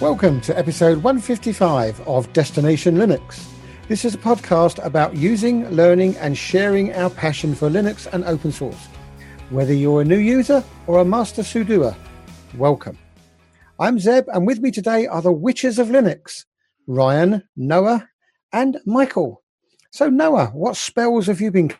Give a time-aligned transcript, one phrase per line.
[0.00, 3.48] Welcome to episode 155 of Destination Linux.
[3.88, 8.52] This is a podcast about using, learning, and sharing our passion for Linux and open
[8.52, 8.86] source.
[9.50, 11.96] Whether you're a new user or a master sudoer,
[12.56, 12.96] welcome.
[13.80, 16.44] I'm Zeb, and with me today are the witches of Linux
[16.86, 18.08] Ryan, Noah,
[18.52, 19.42] and Michael.
[19.90, 21.72] So, Noah, what spells have you been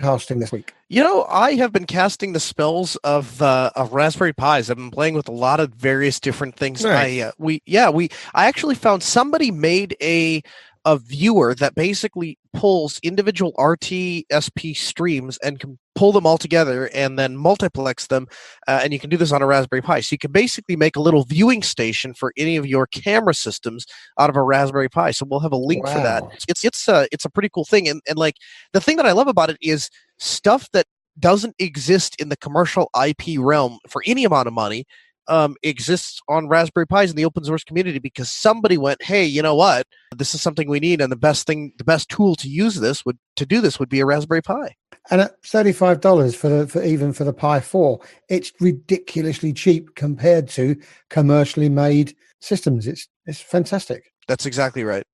[0.00, 0.74] casting this week?
[0.88, 4.70] You know, I have been casting the spells of uh, of Raspberry Pis.
[4.70, 6.84] I've been playing with a lot of various different things.
[6.84, 7.22] Nice.
[7.22, 10.42] I uh, we yeah we I actually found somebody made a
[10.84, 17.18] a viewer that basically pulls individual RTSP streams and can pull them all together and
[17.18, 18.26] then multiplex them.
[18.66, 20.00] Uh, and you can do this on a Raspberry Pi.
[20.00, 23.84] So you can basically make a little viewing station for any of your camera systems
[24.18, 25.10] out of a Raspberry Pi.
[25.10, 26.22] So we'll have a link for that.
[26.48, 27.86] It's it's a it's a pretty cool thing.
[27.86, 28.36] And and like
[28.72, 30.86] the thing that I love about it is stuff that
[31.18, 34.86] doesn't exist in the commercial IP realm for any amount of money
[35.28, 39.42] um, exists on Raspberry Pis in the open source community because somebody went, hey, you
[39.42, 39.86] know what?
[40.16, 43.04] This is something we need, and the best thing, the best tool to use this
[43.04, 44.76] would to do this would be a Raspberry Pi.
[45.10, 49.94] And at thirty-five dollars for the for even for the Pi Four, it's ridiculously cheap
[49.94, 50.76] compared to
[51.08, 52.86] commercially made systems.
[52.86, 54.12] It's it's fantastic.
[54.28, 55.04] That's exactly right.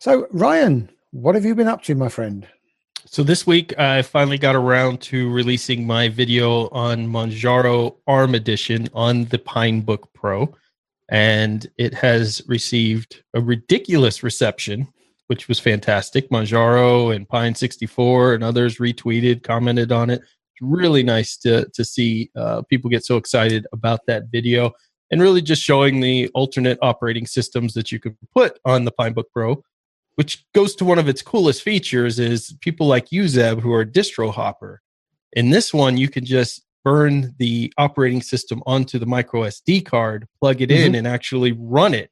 [0.00, 2.46] So, Ryan, what have you been up to, my friend?
[3.06, 8.88] So this week, I finally got around to releasing my video on Manjaro ARM Edition
[8.92, 10.54] on the Pinebook Pro,
[11.08, 14.88] and it has received a ridiculous reception,
[15.28, 16.28] which was fantastic.
[16.30, 20.20] Manjaro and Pine64 and others retweeted, commented on it.
[20.20, 24.72] It's really nice to to see uh, people get so excited about that video,
[25.10, 29.30] and really just showing the alternate operating systems that you could put on the Pinebook
[29.32, 29.62] Pro
[30.18, 33.84] which goes to one of its coolest features is people like you, Zeb, who are
[33.84, 34.82] distro hopper.
[35.34, 40.26] In this one, you can just burn the operating system onto the micro SD card,
[40.40, 42.10] plug it in, and actually run it,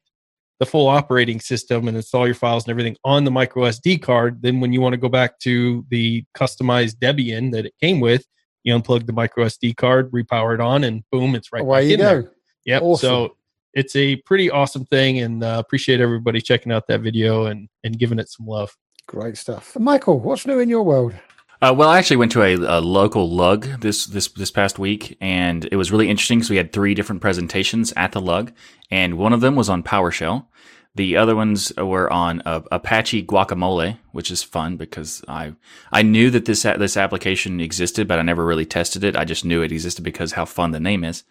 [0.59, 4.41] the full operating system, and install your files and everything on the micro SD card.
[4.41, 8.25] Then, when you want to go back to the customized Debian that it came with,
[8.63, 11.87] you unplug the micro SD card, repower it on, and boom, it's right Away back
[11.87, 12.05] you in go.
[12.05, 12.31] there.
[12.65, 12.81] Yep.
[12.81, 13.07] Awesome.
[13.07, 13.37] So
[13.73, 17.97] it's a pretty awesome thing, and uh, appreciate everybody checking out that video and and
[17.97, 18.75] giving it some love.
[19.07, 19.77] Great stuff.
[19.79, 21.13] Michael, what's new in your world?
[21.59, 25.17] Uh, well, I actually went to a, a local lug this this this past week,
[25.19, 26.37] and it was really interesting.
[26.37, 28.51] because we had three different presentations at the lug,
[28.91, 30.45] and one of them was on PowerShell.
[30.93, 35.53] The other ones were on uh, Apache Guacamole, which is fun because I
[35.91, 39.15] I knew that this this application existed, but I never really tested it.
[39.15, 41.23] I just knew it existed because how fun the name is.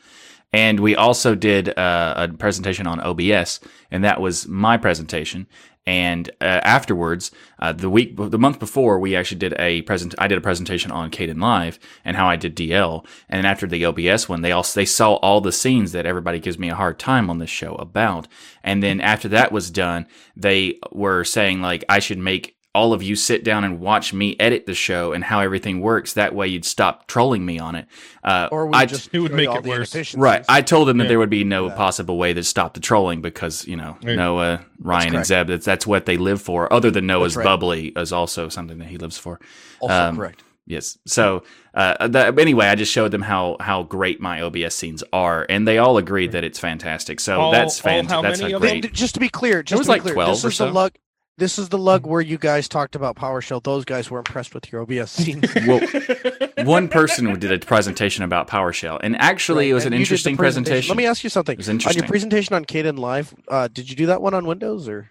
[0.53, 3.61] And we also did uh, a presentation on OBS,
[3.91, 5.47] and that was my presentation.
[5.87, 7.31] And uh, afterwards,
[7.61, 10.17] uh, the week, the month before, we actually did a present.
[10.19, 13.07] I did a presentation on Kdenlive and how I did DL.
[13.29, 16.59] And after the OBS one, they all they saw all the scenes that everybody gives
[16.59, 18.27] me a hard time on this show about.
[18.65, 23.03] And then after that was done, they were saying like I should make all of
[23.03, 26.13] you sit down and watch me edit the show and how everything works.
[26.13, 27.87] That way, you'd stop trolling me on it.
[28.23, 30.15] Uh, Or we I just it would make it worse.
[30.15, 30.45] Right.
[30.49, 31.09] I told them that Yeah.
[31.09, 31.75] there would be no Yeah.
[31.75, 34.17] possible way to stop the trolling because, you know, Right.
[34.17, 35.25] Noah, Ryan, and.
[35.27, 36.71] Zeb, that's, that's what they live for.
[36.73, 37.45] Other than Noah's right.
[37.45, 39.41] bubbly is also something that he lives for.
[39.81, 40.43] also um, correct.
[40.69, 40.99] Yes.
[41.07, 41.45] So,
[41.75, 45.67] uh, that, anyway, I just showed them how, how great my OBS scenes are, and
[45.67, 47.21] they all agreed that it's fantastic.
[47.21, 48.23] So All- that's fantastic.
[48.23, 48.93] That's many a great.
[48.93, 50.67] Just to be clear, just was to be like clear, 12 this or is the
[50.67, 50.73] so.
[50.73, 50.93] lug.
[51.39, 53.63] This is the lug where you guys talked about PowerShell.
[53.63, 55.45] Those guys were impressed with your OBS scenes.
[55.67, 55.81] Well,
[56.65, 60.09] one person did a presentation about PowerShell, and actually, it was And an you did
[60.09, 60.89] the interesting presentation.
[60.89, 61.55] Let me ask you something.
[61.55, 64.89] It was On your presentation on Kdenlive, uh, did you do that one on Windows
[64.89, 65.11] or?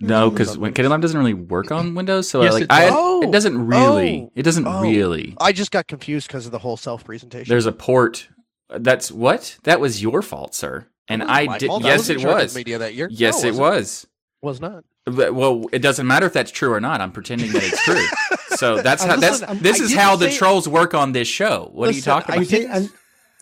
[0.00, 2.92] No, because Kdenlive Live doesn't really work on Windows, so Yes, like it I, does.
[2.94, 3.22] Oh.
[3.22, 4.22] it doesn't really.
[4.22, 4.32] Oh.
[4.34, 4.82] It doesn't Oh.
[4.82, 5.36] really.
[5.38, 7.48] I just got confused because of the whole self presentation.
[7.48, 8.28] There's a port.
[8.68, 9.58] That's what?
[9.62, 10.86] That was your fault, sir.
[11.06, 11.70] And I did.
[11.82, 12.56] Yes, it was.
[12.56, 13.08] Media that year.
[13.12, 14.06] Yes, No, it was.
[14.40, 14.84] Was not.
[15.04, 17.00] But- Well, it doesn't matter if that's true or not.
[17.00, 18.56] I'm pretending that it's true.
[18.56, 19.16] so that's how.
[19.16, 21.70] That's Listen, this I is how the say- trolls work on this show.
[21.72, 22.48] What are you talking I about?
[22.48, 22.92] didn't-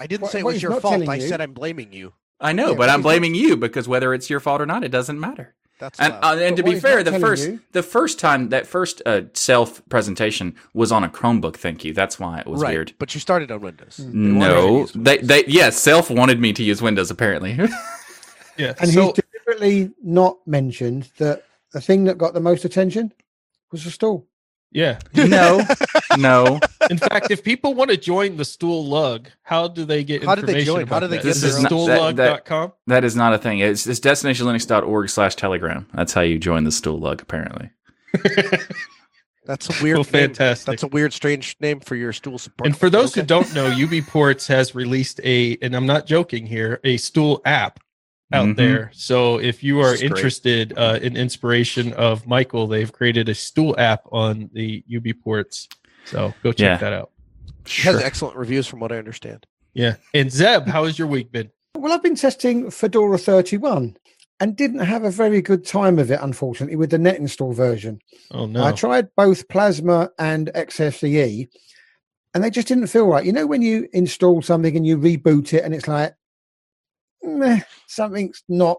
[0.00, 1.06] I didn't What- say it was your fault.
[1.08, 2.12] I you- said I'm blaming you.
[2.40, 4.66] I know, Yeah, but I'm he's not- blaming you because whether it's your fault or
[4.66, 5.54] not, it doesn't matter.
[5.78, 9.00] That's And, uh, and to be fair, the first you- the first time that first
[9.06, 11.56] uh, self presentation was on a Chromebook.
[11.56, 11.92] Thank you.
[11.94, 12.92] That's why it was right, weird.
[12.98, 13.96] but you started on Windows.
[13.98, 14.36] Mm.
[14.38, 17.58] wanted No, use they they yes, self wanted me to use Windows apparently.
[18.58, 18.74] Yeah.
[18.78, 23.12] and so, he's deliberately not mentioned that the thing that got the most attention
[23.72, 24.26] was the stool.
[24.72, 24.98] yeah.
[25.14, 25.64] no,
[26.18, 26.60] no.
[26.90, 30.34] In fact, if people want to join the Stool Lug, how do they get How
[30.34, 30.86] do they join?
[30.86, 31.22] How do they that?
[31.24, 32.72] get This their is own- not- that- StoolLug.com?
[32.86, 33.58] That is not a thing.
[33.60, 35.86] It's, it's destinationlinux.org slash telegram.
[35.94, 37.70] That's how you join the stool lug, apparently.
[39.46, 40.28] That's a weird Well, name.
[40.28, 40.66] fantastic.
[40.66, 42.66] That's a weird, strange name for your stool support.
[42.66, 43.22] And for those Okay.
[43.22, 47.80] who don't know, UBports has released a, and I'm not joking here, a Stool app
[48.32, 48.56] out Mhm.
[48.56, 48.90] there.
[48.94, 50.10] So if you are This is great.
[50.18, 55.68] interested uh, in inspiration of Michael, they've created a stool app on the UBports.
[56.04, 56.76] So go check Yeah.
[56.78, 57.10] that out.
[57.66, 59.46] It has excellent reviews from what I understand.
[59.74, 59.96] Yeah.
[60.14, 61.50] And Zeb, how has your week been?
[61.76, 63.96] Well, I've been testing Fedora 31
[64.40, 68.00] and didn't have a very good time of it, unfortunately, with the net install version.
[68.32, 68.64] Oh no.
[68.64, 71.48] I tried both Plasma and XFCE,
[72.34, 73.24] and they just didn't feel right.
[73.24, 76.14] You know, when you install something and you reboot it, and it's like,
[77.22, 78.78] meh, something's not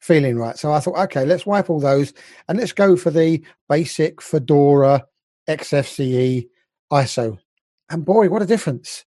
[0.00, 0.58] feeling right.
[0.58, 2.12] So I thought, okay, let's wipe all those
[2.48, 5.04] and let's go for the basic Fedora
[5.48, 6.48] XFCE
[6.92, 7.38] ISO.
[7.90, 9.04] And boy, what a difference!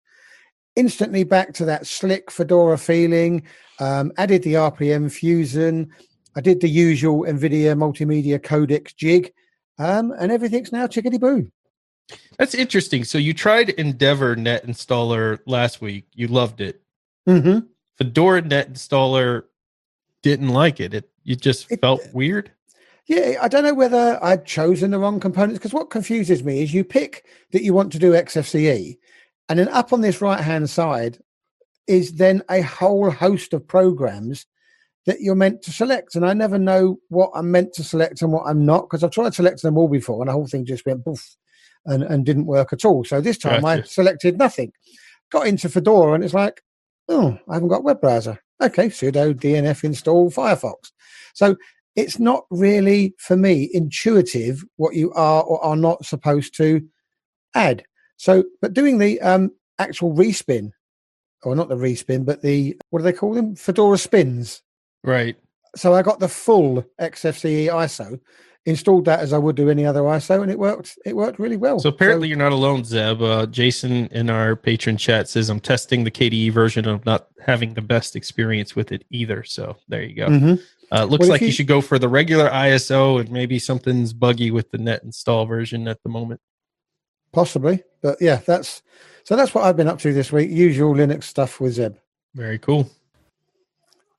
[0.76, 3.44] Instantly back to that slick Fedora feeling.
[3.80, 5.90] Um, added the RPM Fusion.
[6.36, 9.34] I did the usual NVIDIA multimedia codec jig
[9.80, 11.50] um, and everything's now chickadee boo.
[12.38, 13.04] That's interesting.
[13.04, 16.06] So you tried Endeavour Net Installer last week.
[16.14, 16.82] You loved it.
[17.28, 17.60] Mm-hmm.
[18.00, 19.44] Fedora Net Installer
[20.24, 20.94] didn't like it.
[20.94, 22.52] It it just It- felt weird.
[23.06, 26.74] Yeah, I don't know whether I'd chosen the wrong components because what confuses me is
[26.74, 28.98] you pick that you want to do XFCE,
[29.50, 31.20] and then up on this right hand side
[31.88, 34.46] is then a whole host of programs
[35.08, 36.16] that you're meant to select.
[36.16, 39.10] And I never know what I'm meant to select and what I'm not because I've
[39.10, 41.36] tried selecting them all before and the whole thing just went poof
[41.86, 43.04] and, and didn't work at all.
[43.04, 44.72] So this time I selected nothing.
[45.32, 46.62] Got into Fedora and it's like,
[47.10, 48.40] oh, I haven't got a web browser.
[48.62, 50.92] Okay, sudo DNF install Firefox.
[51.34, 51.56] So
[51.96, 56.82] it's not really for me intuitive what you are or are not supposed to
[57.56, 57.84] add.
[58.18, 60.72] So, but doing the um, actual respin,
[61.44, 63.56] or not the respin, but the what do they call them?
[63.56, 64.62] Fedora spins.
[65.04, 65.38] Right.
[65.76, 68.20] So I got the full XFCE ISO,
[68.66, 70.98] installed that as I would do any other ISO, and it worked.
[71.06, 71.80] It worked really well.
[71.80, 73.22] So apparently you're not alone, Zeb.
[73.22, 77.28] Uh, Jason in our patron chat says I'm testing the KDE version and I'm not
[77.46, 79.44] having the best experience with it either.
[79.44, 80.28] So there you go.
[80.28, 80.62] Mhm.
[80.92, 84.12] Uh, looks Well, like you, you- should go for the regular ISO and maybe something's
[84.14, 86.42] buggy with the net install version at the moment.
[87.32, 88.82] possibly, but yeah, that's
[89.24, 89.36] so.
[89.36, 90.50] That's what I've been up to this week.
[90.50, 91.96] Usual Linux stuff with Zeb.
[92.34, 92.90] Very cool.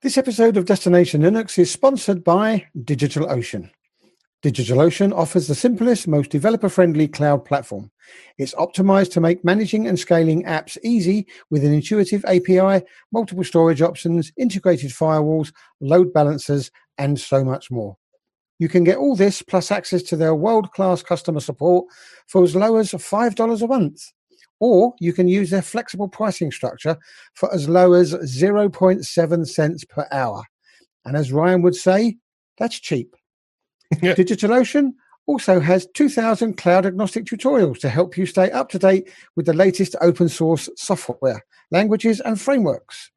[0.03, 3.71] This episode of Destination Linux is sponsored by DigitalOcean.
[4.43, 7.91] DigitalOcean offers the simplest, most developer friendly cloud platform.
[8.39, 12.83] It's optimized to make managing and scaling apps easy with an intuitive API,
[13.13, 17.99] multiple storage options, integrated firewalls, load balancers, and so much more.
[18.59, 21.87] You can get all this plus access to their world class customer support
[22.27, 24.03] for as low as $5 a month.
[24.59, 26.97] Or you can use their flexible pricing structure
[27.35, 30.45] for as low as 0.7 cents per hour.
[31.05, 32.17] And as Ryan would say,
[32.59, 33.17] that's cheap.
[34.03, 34.15] Yeah.
[34.15, 34.93] DigitalOcean
[35.27, 39.53] also has 2,000 cloud agnostic tutorials to help you stay up to date with the
[39.53, 43.11] latest open source software, languages, and frameworks.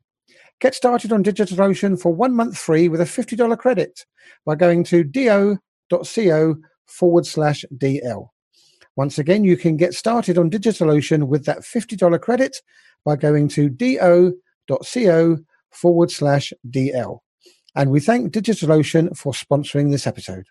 [0.59, 4.05] Get started on DigitalOcean for one month free with a $50 credit
[4.45, 6.55] by going to do.co
[6.85, 8.27] forward slash DL.
[8.95, 12.57] Once again, you can get started on DigitalOcean with that $50 credit
[13.03, 15.37] by going to do.co
[15.71, 17.19] forward slash DL.
[17.75, 20.45] And we thank DigitalOcean for sponsoring this episode.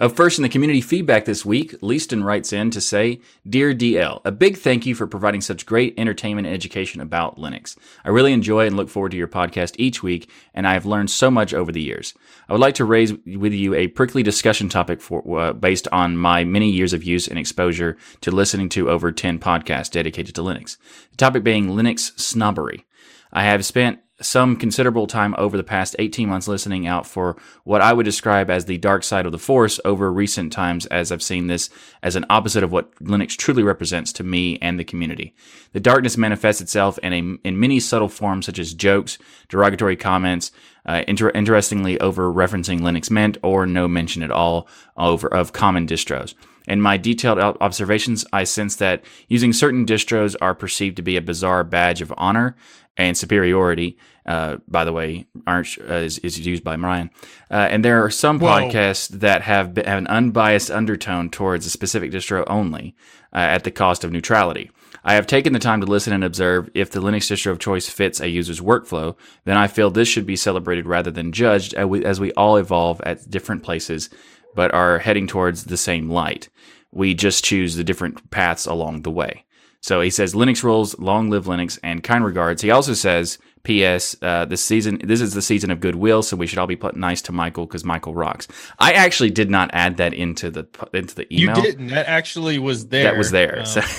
[0.00, 4.22] Up first in the community feedback this week, Leaston writes in to say, Dear DL,
[4.24, 7.76] a big thank you for providing such great entertainment and education about Linux.
[8.02, 11.10] I really enjoy and look forward to your podcast each week, and I have learned
[11.10, 12.14] so much over the years.
[12.48, 16.16] I would like to raise with you a prickly discussion topic for uh, based on
[16.16, 20.40] my many years of use and exposure to listening to over 10 podcasts dedicated to
[20.40, 20.78] Linux.
[21.10, 22.86] The topic being Linux snobbery.
[23.34, 27.80] I have spent some considerable time over the past 18 months listening out for what
[27.80, 31.22] I would describe as the dark side of the force over recent times as I've
[31.22, 31.70] seen this
[32.02, 35.34] as an opposite of what Linux truly represents to me and the community.
[35.72, 40.52] The darkness manifests itself in a, in many subtle forms such as jokes, derogatory comments,
[40.86, 45.86] uh, inter- interestingly over referencing Linux Mint or no mention at all over of common
[45.86, 46.34] distros.
[46.66, 51.22] In my detailed observations, I sense that using certain distros are perceived to be a
[51.22, 52.54] bizarre badge of honor
[52.96, 53.98] and superiority.
[54.26, 57.10] Uh, by the way, Arch uh, is, is used by Ryan.
[57.50, 58.48] Uh, and there are some Whoa.
[58.48, 62.94] podcasts that have, be- have an unbiased undertone towards a specific distro only
[63.32, 64.70] uh, at the cost of neutrality.
[65.02, 67.88] I have taken the time to listen and observe if the Linux distro of choice
[67.88, 71.86] fits a user's workflow, then I feel this should be celebrated rather than judged as
[71.86, 74.10] we, as we all evolve at different places
[74.54, 76.48] but are heading towards the same light.
[76.92, 79.44] We just choose the different paths along the way.
[79.82, 82.60] So he says Linux rules, long live Linux, and kind regards.
[82.60, 84.16] He also says, P.S.
[84.22, 86.96] Uh, this season, this is the season of goodwill, so we should all be put
[86.96, 88.48] nice to Michael because Michael rocks.
[88.78, 91.56] I actually did not add that into the into the email.
[91.56, 91.86] You didn't.
[91.88, 93.04] That actually was there.
[93.04, 93.60] That was there.
[93.60, 93.82] Um, so.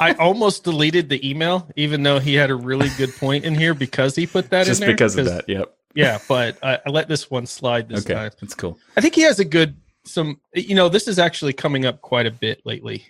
[0.00, 3.72] I almost deleted the email, even though he had a really good point in here
[3.72, 4.96] because he put that just in there.
[4.96, 5.48] Just because of that.
[5.48, 5.74] Yep.
[5.94, 8.30] Yeah, but I, I let this one slide this okay, time.
[8.40, 8.78] that's cool.
[8.96, 10.40] I think he has a good some.
[10.54, 13.06] You know, this is actually coming up quite a bit lately,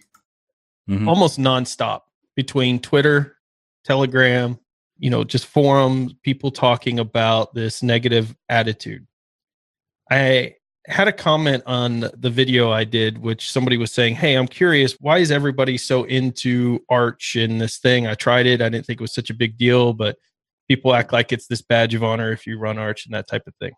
[0.88, 1.06] Mhm.
[1.06, 2.02] almost nonstop
[2.34, 3.36] between Twitter,
[3.84, 4.58] Telegram,
[4.98, 9.06] you know, just forums, people talking about this negative attitude.
[10.10, 10.54] I
[10.86, 14.94] had a comment on the video I did, which somebody was saying, Hey, I'm curious,
[15.00, 18.06] why is everybody so into Arch in this thing?
[18.06, 18.62] I tried it.
[18.62, 20.16] I didn't think it was such a big deal, but
[20.68, 23.46] people act like it's this badge of honor if you run Arch and that type
[23.46, 23.72] of thing.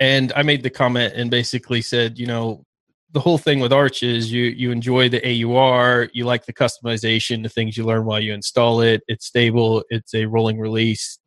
[0.00, 2.64] And I made the comment and basically said, you know,
[3.12, 7.42] the whole thing with Arch is you you enjoy the AUR, you like the customization,
[7.42, 9.02] the things you learn while you install it.
[9.06, 11.18] It's stable, it's a rolling release.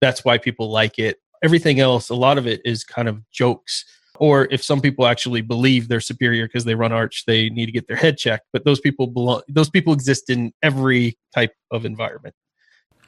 [0.00, 1.18] That's why people like it.
[1.42, 3.84] Everything else, a lot of it is kind of jokes.
[4.18, 7.72] Or if some people actually believe they're superior because they run Arch, they need to
[7.72, 8.46] get their head checked.
[8.52, 9.42] But those people belong.
[9.48, 12.34] Those people exist in every type of environment.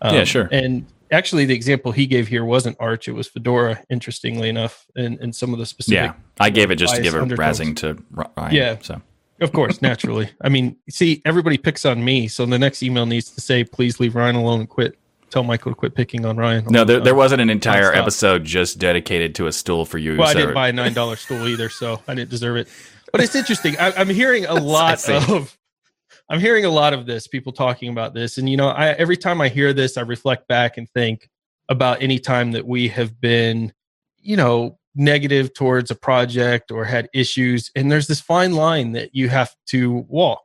[0.02, 0.48] Yeah, um, sure.
[0.50, 3.82] And actually, the example he gave here wasn't Arch; it was Fedora.
[3.90, 7.14] Interestingly enough, and and some of the specific Yeah, I gave it just to give
[7.14, 7.58] a undertones.
[7.60, 8.54] razzing to Ryan.
[8.54, 8.76] Yeah.
[8.82, 9.00] so
[9.40, 10.30] Of course, naturally.
[10.40, 14.00] I mean, see, everybody picks on me, so the next email needs to say, "Please
[14.00, 14.98] leave Ryan alone and quit."
[15.30, 16.66] Tell Michael to quit picking on Ryan.
[16.68, 17.96] no, there, there Uh, wasn't an entire nonstop.
[18.02, 20.18] episode just dedicated to a stool for you.
[20.18, 22.68] Well, I didn't buy a nine dollar stool either, so I didn't deserve it.
[23.12, 23.74] But it's interesting.
[23.78, 25.56] I, I'm hearing a lot of.
[26.28, 27.26] I'm hearing a lot of this.
[27.26, 30.48] People talking about this, and you know, I every time I hear this, I reflect
[30.48, 31.28] back and think
[31.68, 33.72] about any time that we have been,
[34.18, 39.14] you know, negative towards a project or had issues, and there's this fine line that
[39.14, 40.42] you have to walk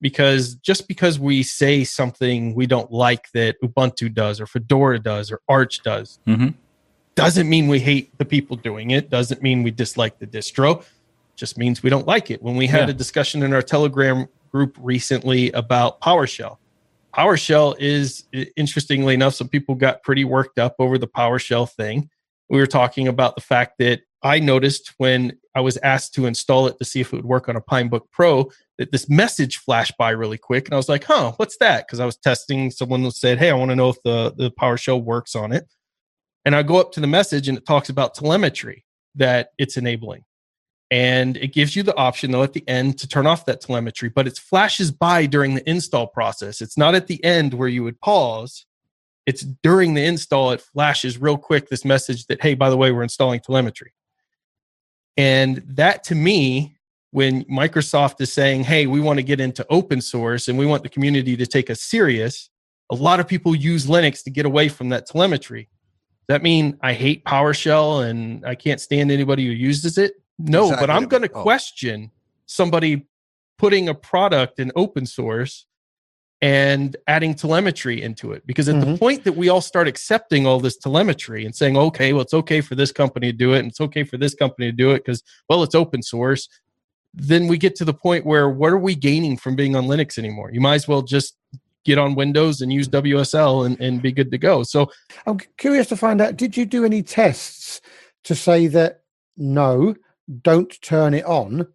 [0.00, 5.32] because just because we say something we don't like that Ubuntu does or Fedora does
[5.32, 6.54] or Arch does Mhm.
[7.16, 10.84] doesn't mean we hate the people doing it doesn't mean we dislike the distro
[11.34, 12.90] just means we don't like it when we had Yeah.
[12.90, 16.58] a discussion in our telegram group recently about powershell.
[17.14, 18.24] Powershell is
[18.56, 22.10] interestingly enough some people got pretty worked up over the powershell thing.
[22.50, 26.66] We were talking about the fact that i noticed when i was asked to install
[26.66, 29.96] it to see if it would work on a pinebook pro that this message flashed
[29.96, 31.86] by really quick and i was like huh what's that?
[31.86, 35.00] Because i was testing someone said hey i want to know if the, the powershell
[35.00, 35.72] works on it.
[36.44, 38.86] And I go up to the message and it talks about telemetry
[39.16, 40.24] that it's enabling.
[40.90, 44.08] And it gives you the option, though, at the end to turn off that telemetry,
[44.08, 46.62] but it flashes by during the install process.
[46.62, 48.64] It's not at the end where you would pause.
[49.26, 52.90] It's during the install, it flashes real quick this message that, hey, by the way,
[52.90, 53.92] we're installing telemetry.
[55.18, 56.76] And that to me,
[57.10, 60.82] when Microsoft is saying, hey, we want to get into open source and we want
[60.82, 62.48] the community to take us serious,
[62.90, 66.78] a lot of people use Linux to get away from that telemetry Does that mean
[66.82, 70.14] I hate PowerShell and I can't stand anybody who uses it?
[70.38, 71.42] No, but I'm going to Oh.
[71.42, 72.10] question
[72.46, 73.06] somebody
[73.58, 75.66] putting a product in open source
[76.40, 78.98] and adding telemetry into it because at the Mhm.
[79.00, 82.60] point that we all start accepting all this telemetry and saying okay well it's okay
[82.60, 84.98] for this company to do it and it's okay for this company to do it
[85.04, 86.48] because well it's open source
[87.12, 90.16] then we get to the point where what are we gaining from being on linux
[90.16, 91.36] anymore you might as well just
[91.84, 94.88] get on windows and use wsl and, and be good to go so
[95.26, 97.80] I'm curious to find out did you do any tests
[98.22, 99.00] to say that
[99.36, 99.96] no,
[100.42, 101.66] don't turn it on?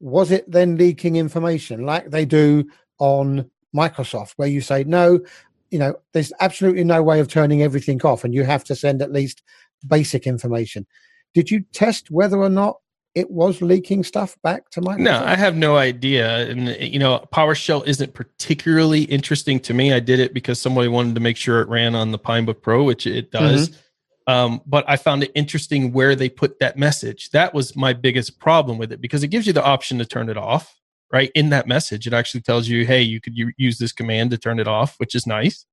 [0.00, 2.64] Was it then leaking information like they do
[2.98, 5.20] on Microsoft, where you say, no,
[5.70, 9.02] you know, there's absolutely no way of turning everything off and you have to send
[9.02, 9.42] at least
[9.86, 10.86] basic information?
[11.32, 12.76] Did you test whether or not
[13.14, 14.98] it was leaking stuff back to Microsoft?
[14.98, 16.48] No, I have no idea.
[16.48, 19.92] And you know, PowerShell isn't particularly interesting to me.
[19.92, 22.82] I did it because somebody wanted to make sure it ran on the Pinebook Pro,
[22.82, 23.70] which it does.
[23.70, 23.80] Mm-hmm.
[24.26, 27.30] Um, but I found it interesting where they put that message.
[27.30, 30.28] That was my biggest problem with it because it gives you the option to turn
[30.28, 30.74] it off.
[31.12, 34.38] Right in that message, it actually tells you, "Hey, you could use this command to
[34.38, 35.66] turn it off," which is nice.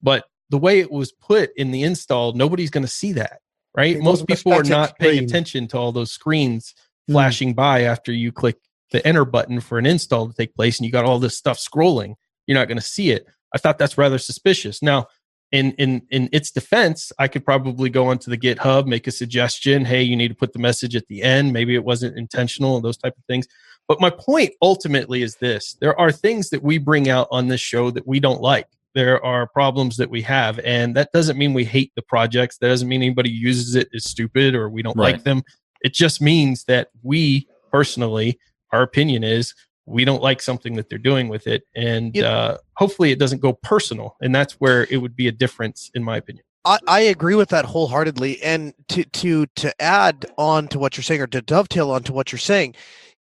[0.00, 3.40] But the way it was put in the install, nobody's going to see that.
[3.74, 3.96] Right?
[3.96, 6.74] It Most people are not paying attention to all those screens
[7.10, 7.14] Mm.
[7.14, 8.58] flashing by after you click
[8.92, 11.58] the enter button for an install to take place and you got all this stuff
[11.58, 12.14] scrolling
[12.46, 15.06] you're not going to see it i thought that's rather suspicious now
[15.52, 19.84] in in in its defense i could probably go onto the github make a suggestion
[19.84, 21.52] hey you need to put the message at the end.
[21.52, 23.46] Maybe it wasn't intentional and those type of things.
[23.88, 25.76] But my point ultimately is this.
[25.80, 28.66] There are things that we bring out on this show that we don't like.
[28.94, 32.58] There are problems that we have and that doesn't mean we hate the projects.
[32.58, 35.14] That doesn't mean anybody uses it is stupid or we don't Right.
[35.14, 35.42] like them.
[35.82, 38.38] It just means that we personally,
[38.72, 39.54] our opinion is
[39.86, 41.64] we don't like something that they're doing with it.
[41.74, 44.16] And You- uh, hopefully it doesn't go personal.
[44.20, 46.44] And that's where it would be a difference, in my opinion.
[46.64, 48.40] I, I agree with that wholeheartedly.
[48.42, 52.12] And to to to add on to what you're saying, or to dovetail on to
[52.12, 52.76] what you're saying,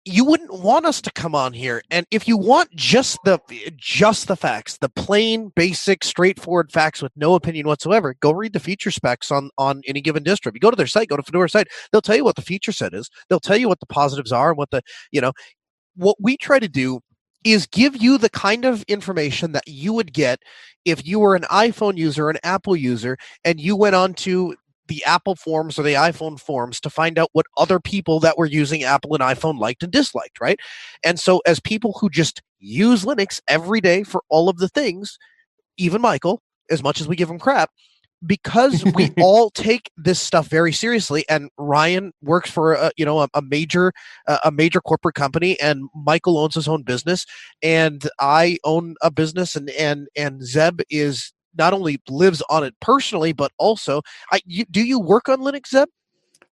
[0.07, 3.41] you wouldn't want us to come on here and if you want just the
[3.77, 8.61] just the facts the plain basic straightforward facts with no opinion whatsoever go read the
[8.61, 11.25] feature specs on on any given distro if you go to their site go to
[11.25, 13.87] fedora site they'll tell you what the feature set is they'll tell you what the
[13.87, 15.33] positives are and what the you know
[15.97, 17.01] what we try to do
[17.45, 20.41] is give you the kind of information that you would get
[20.85, 24.55] if you were an iphone user an apple user and you went on to
[24.89, 28.47] the Apple forums or the iPhone forums to find out what other people that were
[28.47, 30.61] using Apple and iPhone liked and disliked, right?
[31.05, 35.19] And so, as people who just use Linux every day for all of the things,
[35.77, 37.71] even Michael, as much as we give him crap,
[38.25, 43.21] because we all take this stuff very seriously and ryan works for a you know
[43.21, 43.93] a, a major
[44.27, 47.27] uh, a major corporate company and michael owns his own business
[47.63, 52.75] and i own a business and and and zeb is not only lives on it
[52.81, 55.89] personally, but also, I, you, do you work on Linux, Zeb?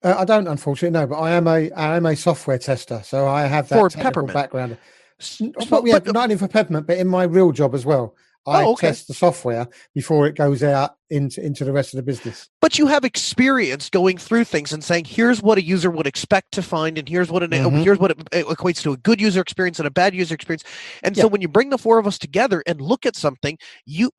[0.03, 1.08] Uh, I don't, unfortunately, no.
[1.08, 4.03] But I am a I am a software tester, so I have that for technical
[4.10, 4.34] Peppermint.
[4.34, 4.77] background.
[5.20, 8.15] So, But, yeah, but- not only for Peppermint, but in my real job as well.
[8.48, 8.88] I Oh, okay.
[8.88, 12.50] test the software before it goes out into into the rest of the business.
[12.62, 16.52] but you have experience going through things and saying here's what a user would expect
[16.54, 17.84] to find and here's what an, Mhm.
[17.84, 20.64] here's what it, it equates to a good user experience and a bad user experience
[21.04, 24.10] and so when you bring the four of us together and look at something you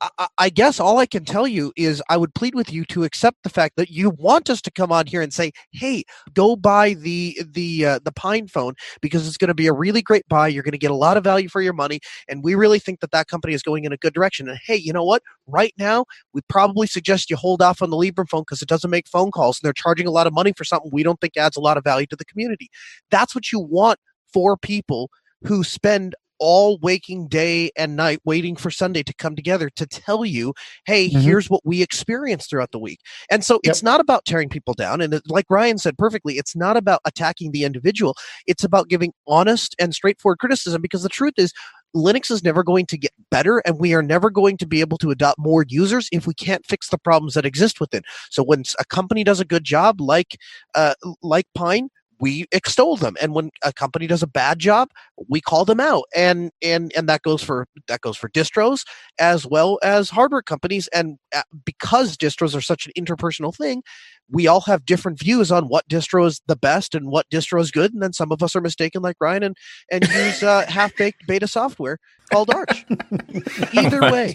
[0.00, 3.02] I- I, guess all I can tell you is I would plead with you to
[3.02, 6.54] accept the fact that you want us to come on here and say, "Hey, go
[6.54, 10.46] buy the the uh, the PinePhone because it's going to be a really great buy.
[10.48, 13.00] You're going to get a lot of value for your money, and we really think
[13.00, 15.22] that that company is going in a good direction." And hey, you know what?
[15.46, 18.90] Right now, we probably suggest you hold off on the Librem phone because it doesn't
[18.90, 21.36] make phone calls and they're charging a lot of money for something we don't think
[21.36, 22.70] adds a lot of value to the community.
[23.10, 23.98] That's what you want
[24.32, 25.10] for people
[25.44, 30.24] who spend all waking day and night waiting for Sunday to come together to tell
[30.24, 30.54] you,
[30.86, 31.22] hey, Mhm.
[31.22, 33.00] here's what we experienced throughout the week.
[33.30, 35.00] And so it's not about tearing people down.
[35.00, 38.16] And it, like Ryan said perfectly, it's not about attacking the individual.
[38.46, 41.52] It's about giving honest and straightforward criticism because the truth is,
[41.96, 44.98] Linux is never going to get better, and we are never going to be able
[44.98, 48.02] to adopt more users if we can't fix the problems that exist within.
[48.30, 50.36] So when a company does a good job, like
[50.74, 51.88] uh, like Pine,
[52.20, 54.88] we extol them, and when a company does a bad job,
[55.28, 58.84] we call them out, and and and that goes for that goes for distros
[59.18, 60.88] as well as hardware companies.
[60.88, 63.82] And uh, because distros are such an interpersonal thing,
[64.30, 67.70] we all have different views on what distro is the best and what distro is
[67.70, 69.56] good, and then some of us are mistaken, like Ryan, and
[69.90, 71.98] and use uh, half baked beta software
[72.30, 72.84] called Arch.
[73.74, 74.34] Either way.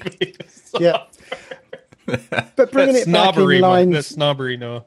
[0.79, 1.03] Yeah.
[2.05, 3.55] But bringing That's it back snobbery.
[3.57, 4.85] in line, That's snobbery, Noah.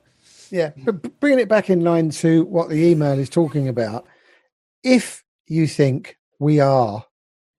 [0.50, 4.06] Yeah, but bringing it back in line to what the email is talking about.
[4.82, 7.04] If you think we are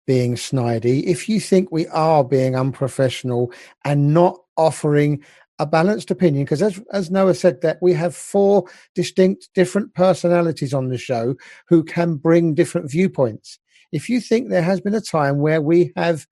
[0.05, 3.51] being snidey, if you think we are being unprofessional
[3.83, 5.23] and not offering
[5.59, 10.73] a balanced opinion, because as as Noah said, that we have four distinct different personalities
[10.73, 11.35] on the show
[11.67, 13.59] who can bring different viewpoints.
[13.91, 16.27] If you think there has been a time where we have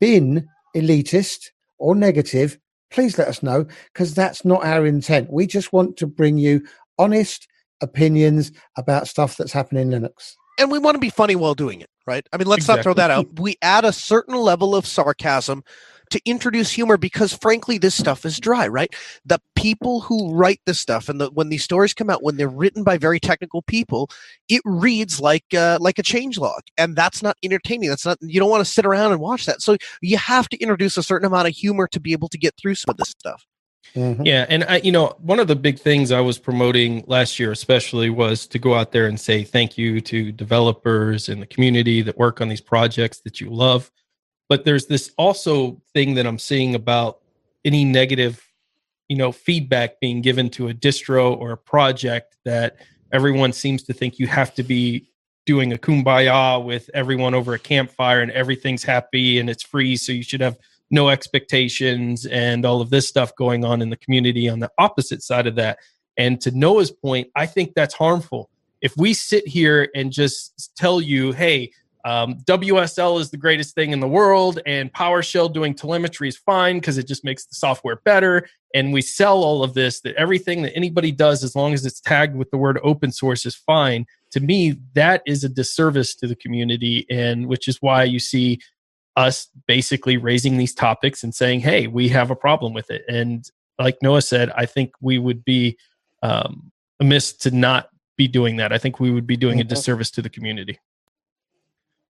[0.00, 2.58] been elitist or negative,
[2.90, 5.32] please let us know because that's not our intent.
[5.32, 6.66] We just want to bring you
[6.98, 7.48] honest
[7.80, 10.34] opinions about stuff that's happening in Linux.
[10.58, 12.26] and we want to be funny while doing it, right?
[12.32, 13.26] I mean, let's not throw that out.
[13.38, 15.62] We add a certain level of sarcasm
[16.10, 18.94] to introduce humor because, frankly, this stuff is dry, right?
[19.24, 22.48] The people who write this stuff and the, when these stories come out, when they're
[22.48, 24.10] written by very technical people,
[24.48, 27.88] it reads like uh, like a change log, and that's not entertaining.
[27.88, 29.62] That's not you don't want to sit around and watch that.
[29.62, 32.54] So you have to introduce a certain amount of humor to be able to get
[32.56, 33.46] through some of this stuff.
[33.94, 34.26] Mhm.
[34.26, 37.52] Yeah, and I, you know, one of the big things I was promoting last year,
[37.52, 42.02] especially, was to go out there and say thank you to developers and the community
[42.02, 43.90] that work on these projects that you love.
[44.48, 47.20] But there's this also thing that I'm seeing about
[47.64, 48.42] any negative,
[49.08, 52.76] you know, feedback being given to a distro or a project that
[53.12, 55.08] everyone seems to think you have to be
[55.46, 60.12] doing a kumbaya with everyone over a campfire and everything's happy and it's free, so
[60.12, 60.58] you should have
[60.90, 65.22] no expectations and all of this stuff going on in the community on the opposite
[65.22, 65.78] side of that.
[66.16, 68.50] And to Noah's point, I think that's harmful.
[68.80, 71.72] If we sit here and just tell you, hey,
[72.06, 76.76] um, WSL is the greatest thing in the world, and PowerShell doing telemetry is fine
[76.76, 78.48] because it just makes the software better.
[78.74, 82.00] And we sell all of this that everything that anybody does, as long as it's
[82.00, 84.06] tagged with the word open source, is fine.
[84.30, 88.60] To me, that is a disservice to the community, and which is why you see
[89.16, 93.44] us basically raising these topics and saying, "Hey, we have a problem with it." And
[93.80, 95.76] like Noah said, I think we would be
[96.22, 98.72] um, amiss to not be doing that.
[98.72, 99.68] I think we would be doing a Mhm.
[99.68, 100.78] disservice to the community.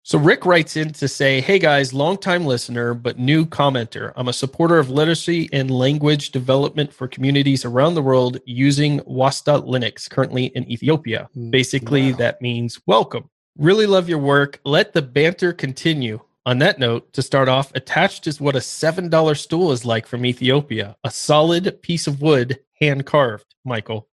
[0.08, 4.12] So Rick writes in to say, "Hey guys, longtime listener but new commenter.
[4.14, 9.60] I'm a supporter of literacy and language development for communities around the world using Wasta
[9.62, 11.28] Linux currently in Ethiopia.
[11.36, 12.18] Mm, Basically, wow.
[12.18, 13.28] that means welcome.
[13.58, 14.60] Really love your work.
[14.64, 19.34] Let the banter continue." On that note, to start off, attached is what a $7
[19.34, 20.94] stool is like from Ethiopia.
[21.02, 24.06] A solid piece of wood, hand carved, Michael.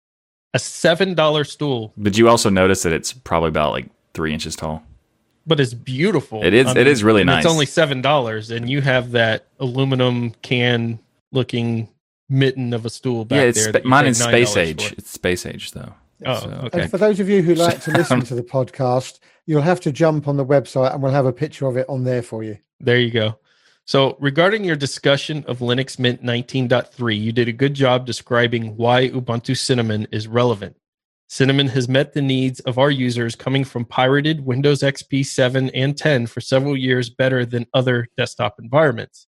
[0.53, 4.83] A $7 stool, Did you also notice that it's probably about like three inches tall?
[5.45, 6.43] But it's beautiful.
[6.43, 7.43] It is- it is really nice.
[7.45, 10.99] It's only seven dollars, and you have that aluminum can
[11.31, 11.89] looking
[12.29, 13.81] mitten of a stool back yeah, it's there.
[13.81, 14.87] spa- mine is space age.
[14.87, 14.93] for.
[14.97, 15.93] It's space age though.
[16.25, 16.81] Oh, So- okay.
[16.83, 19.91] And for those of you who like to listen to the podcast, you'll have to
[19.91, 22.57] jump on the website and we'll have a picture of it on there for you.
[22.79, 23.37] There you go.
[23.85, 29.09] So, regarding your discussion of Linux Mint 19.3, you did a good job describing why
[29.09, 30.75] Ubuntu Cinnamon is relevant.
[31.31, 35.97] Cinnamon has met the needs of our users coming from pirated Windows XP 7 and
[35.97, 39.27] 10 for several years better than other desktop environments.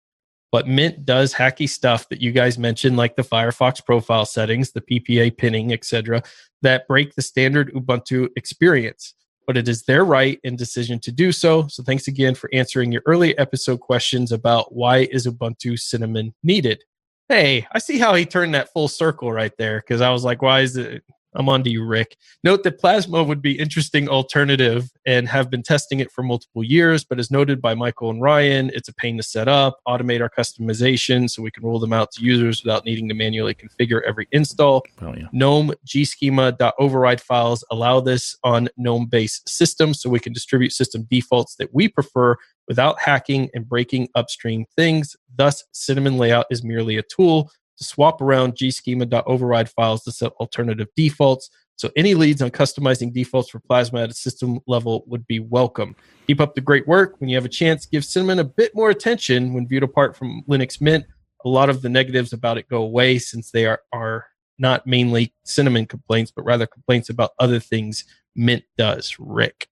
[0.51, 4.81] But Mint does hacky stuff that you guys mentioned, like the Firefox profile settings, the
[4.81, 6.21] PPA pinning, etc.,
[6.63, 9.13] that break the standard Ubuntu experience
[9.47, 11.67] but it is their right and decision to do so.
[11.67, 16.83] So thanks again for answering your early episode questions about why is Ubuntu Cinnamon needed.
[17.29, 20.41] Hey, I see how he turned that full circle right there because I was like,
[20.41, 21.03] why is it?
[21.35, 22.17] I'm on to you, Rick.
[22.43, 27.03] Note that Plasma would be interesting alternative and have been testing it for multiple years,
[27.03, 30.29] but as noted by Michael and Ryan, it's a pain to set up, automate our
[30.29, 34.27] customization so we can roll them out to users without needing to manually configure every
[34.31, 34.83] install.
[35.01, 35.27] Well, yeah.
[35.31, 41.55] GNOME gschema.override files allow this on GNOME based systems so we can distribute system defaults
[41.55, 42.35] that we prefer
[42.67, 45.15] without hacking and breaking upstream things.
[45.37, 50.87] Thus, Cinnamon Layout is merely a tool to swap around gschema.override files to set alternative
[50.95, 51.49] defaults.
[51.77, 55.95] So, any leads on customizing defaults for Plasma at a system level would be welcome.
[56.27, 57.15] Keep up the great work.
[57.19, 60.43] When you have a chance, give Cinnamon a bit more attention when viewed apart from
[60.47, 61.05] Linux Mint.
[61.43, 64.25] A lot of the negatives about it go away since they are, are
[64.57, 69.15] not mainly cinnamon complaints, but rather complaints about other things Mint does.
[69.19, 69.67] Rick.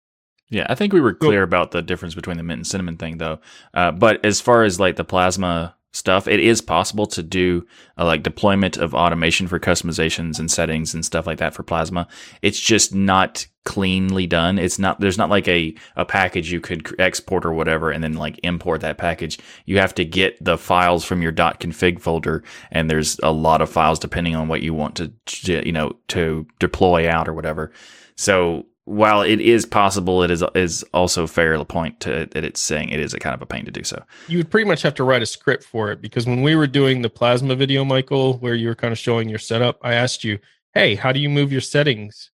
[0.50, 3.18] Yeah, I think we were clear about the difference between the mint and cinnamon thing,
[3.18, 3.40] though.
[3.74, 7.66] Uh, but as far as like the plasma stuff, it is possible to do
[7.98, 12.08] uh, like deployment of automation for customizations and settings and stuff like that for plasma.
[12.42, 14.60] It's just not cleanly done.
[14.60, 18.14] It's not there's not like a a package you could export or whatever and then
[18.14, 19.40] like import that package.
[19.66, 23.70] You have to get the files from your .config folder, and there's a lot of
[23.70, 27.72] files depending on what you want to to, you know to deploy out or whatever.
[28.16, 32.62] So while it is possible, it is is also fair to point to that it's
[32.62, 34.04] saying it is a kind of a pain to do so.
[34.28, 36.68] You would pretty much have to write a script for it because when we were
[36.68, 40.24] doing the Plasma video, Michael, where you were kind of showing your setup, I asked
[40.24, 40.38] you,
[40.74, 42.32] hey, how do you move your settings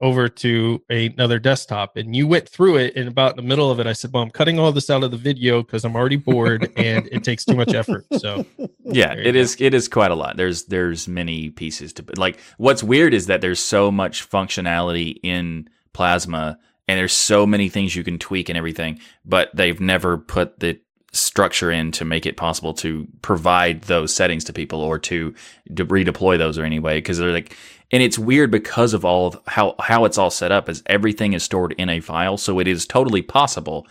[0.00, 1.96] over to another desktop?
[1.96, 4.24] And you went through it, and about in the middle of it, I said, well,
[4.24, 7.44] I'm cutting all this out of the video because I'm already bored and it takes
[7.44, 8.06] too much effort.
[8.18, 8.44] So,
[8.84, 9.38] Yeah, it go.
[9.38, 9.56] is.
[9.60, 10.36] It is quite a lot.
[10.36, 12.40] There's there's many pieces to like.
[12.58, 17.94] What's weird is that there's so much functionality in Plasma, and there's so many things
[17.94, 20.80] you can tweak and everything, but they've never put the
[21.12, 25.34] structure in to make it possible to provide those settings to people or to
[25.72, 27.54] de- redeploy those or anyway because they're like
[27.92, 31.34] and it's weird because of all of how how it's all set up is everything
[31.34, 33.86] is stored in a file so it is totally possible.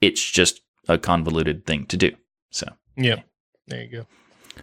[0.00, 2.12] It's just a convoluted thing to do
[2.50, 2.66] so.
[2.96, 3.22] Yeah,
[3.66, 4.06] there you go.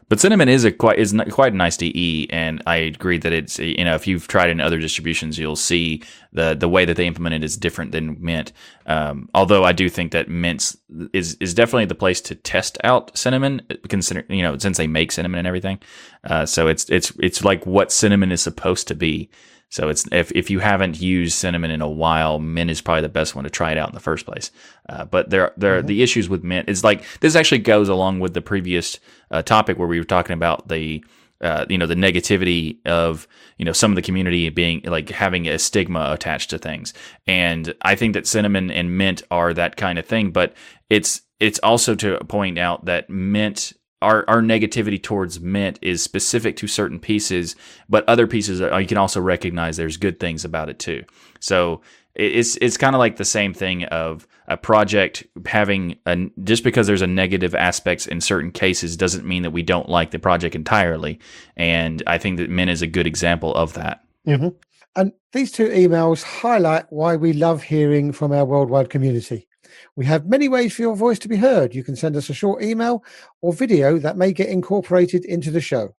[0.09, 3.83] But cinnamon is a quite is quite nice DE, and I agree that it's you
[3.83, 7.35] know if you've tried in other distributions, you'll see the the way that they implement
[7.35, 8.51] it is different than Mint.
[8.85, 10.75] Um, although I do think that Mint
[11.13, 15.11] is is definitely the place to test out cinnamon, consider you know since they make
[15.11, 15.79] cinnamon and everything.
[16.23, 19.29] Uh, so it's it's it's like what cinnamon is supposed to be.
[19.73, 23.09] So it's if if you haven't used cinnamon in a while, Mint is probably the
[23.09, 24.51] best one to try it out in the first place.
[24.87, 28.35] Uh, but there there the issues with Mint is like this actually goes along with
[28.35, 28.99] the previous
[29.31, 31.03] uh, topic where we were talking about the
[31.41, 35.47] uh, you know the negativity of you know some of the community being like having
[35.47, 36.93] a stigma attached to things
[37.27, 40.53] and i think that cinnamon and mint are that kind of thing but
[40.89, 46.55] it's it's also to point out that mint our, our negativity towards mint is specific
[46.57, 47.55] to certain pieces
[47.89, 51.03] but other pieces are, you can also recognize there's good things about it too
[51.39, 51.81] so
[52.15, 56.85] it's it's kind of like the same thing of a project having a just because
[56.85, 60.53] there's a negative aspects in certain cases doesn't mean that we don't like the project
[60.55, 61.19] entirely
[61.57, 64.55] and i think that mint is a good example of that Mhm.
[64.95, 69.47] And these two emails highlight why we love hearing from our worldwide community.
[69.95, 71.75] We have many ways for your voice to be heard.
[71.75, 73.03] You can send us a short email
[73.41, 75.95] or video that may get incorporated into the show.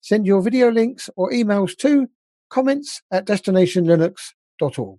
[0.00, 2.08] Send your video links or emails to
[2.50, 4.98] comments at destinationlinux.org.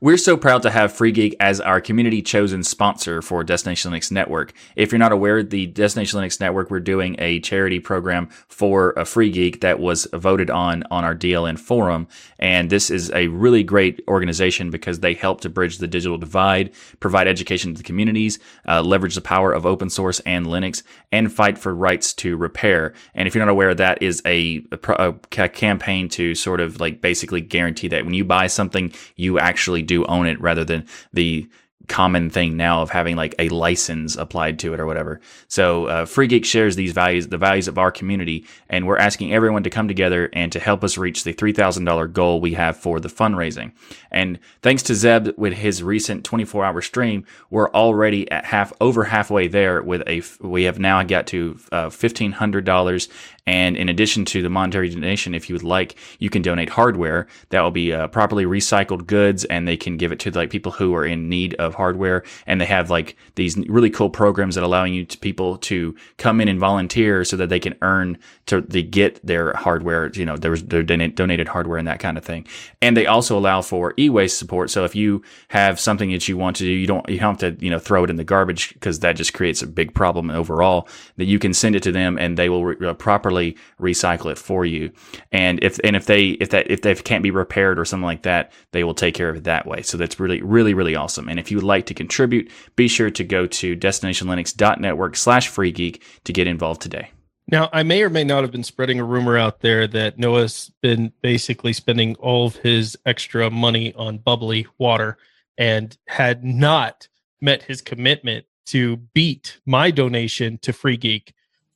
[0.00, 4.52] We're so proud to have FreeGeek as our community chosen sponsor for Destination Linux Network.
[4.76, 9.04] If you're not aware, the Destination Linux Network, we're doing a charity program for a
[9.04, 12.06] FreeGeek that was voted on on our DLN forum.
[12.38, 16.72] And this is a really great organization because they help to bridge the digital divide,
[17.00, 18.38] provide education to the communities,
[18.68, 22.92] uh, leverage the power of open source and Linux, and fight for rights to repair.
[23.14, 27.00] And if you're not aware, that is a, a, a campaign to sort of like
[27.00, 31.46] basically guarantee that when you buy something, you actually do own it rather than the
[31.86, 35.20] common thing now of having like a license applied to it or whatever.
[35.48, 39.34] So uh, Free Geek shares these values, the values of our community, and we're asking
[39.34, 42.54] everyone to come together and to help us reach the three thousand dollar goal we
[42.54, 43.72] have for the fundraising.
[44.10, 48.72] And thanks to Zeb with his recent twenty four hour stream, we're already at half
[48.80, 49.82] over halfway there.
[49.82, 53.10] With a we have now got to uh, fifteen hundred dollars
[53.46, 57.26] and in addition to the monetary donation, if you would like, you can donate hardware
[57.50, 60.72] that will be uh, properly recycled goods, and they can give it to like people
[60.72, 62.22] who are in need of hardware.
[62.46, 66.40] And they have like these really cool programs that allowing you to people to come
[66.40, 70.38] in and volunteer so that they can earn to they get their hardware, you know,
[70.38, 72.46] their their donated hardware and that kind of thing.
[72.80, 74.70] And they also allow for e-waste support.
[74.70, 77.58] So if you have something that you want to do, you don't you don't have
[77.58, 80.30] to you know throw it in the garbage because that just creates a big problem
[80.30, 80.88] overall.
[81.18, 84.30] That you can send it to them and they will re- uh, properly properly recycle
[84.30, 84.90] it for you.
[85.32, 88.22] And if and if they if that if they can't be repaired or something like
[88.22, 89.82] that, they will take care of it that way.
[89.82, 91.28] So that's really really really awesome.
[91.28, 96.02] And if you would like to contribute, be sure to go to destinationlinux.network slash freegeek
[96.24, 97.10] to get involved today.
[97.46, 100.72] Now, I may or may not have been spreading a rumor out there that Noah's
[100.80, 105.18] been basically spending all of his extra money on bubbly water
[105.58, 107.06] and had not
[107.42, 111.33] met his commitment to beat my donation to Free Geek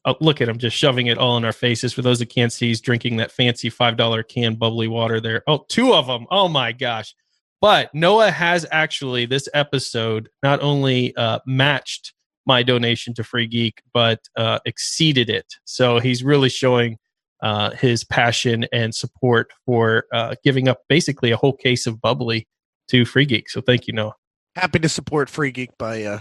[0.09, 1.93] oh, look at him just shoving it all in our faces.
[1.93, 5.43] For those that can't see, he's drinking that fancy $5 can bubbly water there.
[5.47, 6.27] Oh, two of them.
[6.31, 7.15] Oh my gosh.
[7.61, 12.15] But Noah has actually, this episode, not only uh, matched
[12.47, 15.47] my donation to Free Geek, but uh, exceeded it.
[15.65, 16.99] So he's really showing
[17.43, 22.47] uh, his passion and support for uh, giving up basically a whole case of bubbly
[22.89, 23.51] to Free Geek.
[23.51, 24.15] So thank you, Noah.
[24.57, 26.21] Happy to support Free Geek by uh,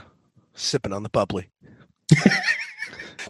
[0.54, 1.50] sipping on the bubbly.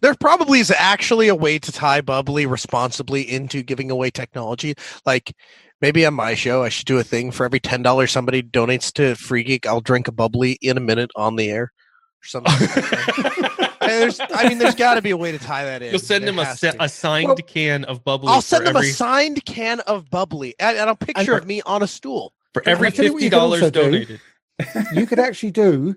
[0.02, 4.76] there probably is actually a way to tie bubbly responsibly into giving away technology.
[5.06, 5.36] Like
[5.82, 8.92] maybe on my show, I should do a thing for every ten dollars somebody donates
[8.94, 11.72] to Free Geek, I'll drink a bubbly in a minute on the air or
[12.24, 12.54] something.
[13.82, 15.92] there's, I mean, there's got to be a way to tie that in.
[15.92, 18.30] You'll send them a, a signed well, can of bubbly.
[18.30, 18.90] I'll send them every...
[18.90, 22.34] a signed can of bubbly and, and a picture for, of me on a stool
[22.54, 24.20] for every fifty dollars donated.
[24.94, 25.96] you could actually do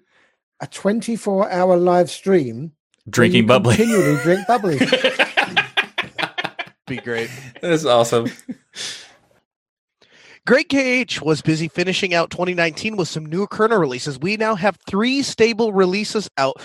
[0.61, 2.73] a 24 hour live stream
[3.11, 3.77] drinking bubbly.
[3.77, 4.79] Continually drink bubbly.
[6.87, 7.31] Be great.
[7.61, 8.31] That's awesome.
[10.46, 14.18] Greg KH was busy finishing out 2019 with some new kernel releases.
[14.18, 16.57] We now have three stable releases out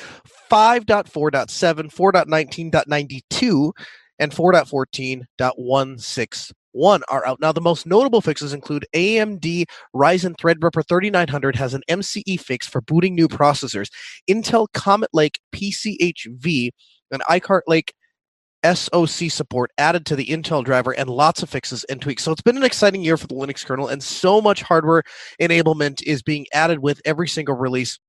[0.50, 3.72] 5.4.7, 4.19.92,
[4.18, 6.54] and four point fourteen point one six.
[6.76, 7.52] 1 are out now.
[7.52, 13.16] The most notable fixes include AMD Ryzen Threadripper 3900 has an MCE fix for booting
[13.16, 13.90] new processors.
[14.30, 16.72] Intel Comet Lake PCHV
[17.12, 17.94] and iCart Lake
[18.66, 22.24] SOC support added to the Intel driver and lots of fixes and tweaks.
[22.24, 25.04] So it's been an exciting year for the Linux kernel, and so much hardware
[25.40, 28.00] enablement is being added with every single release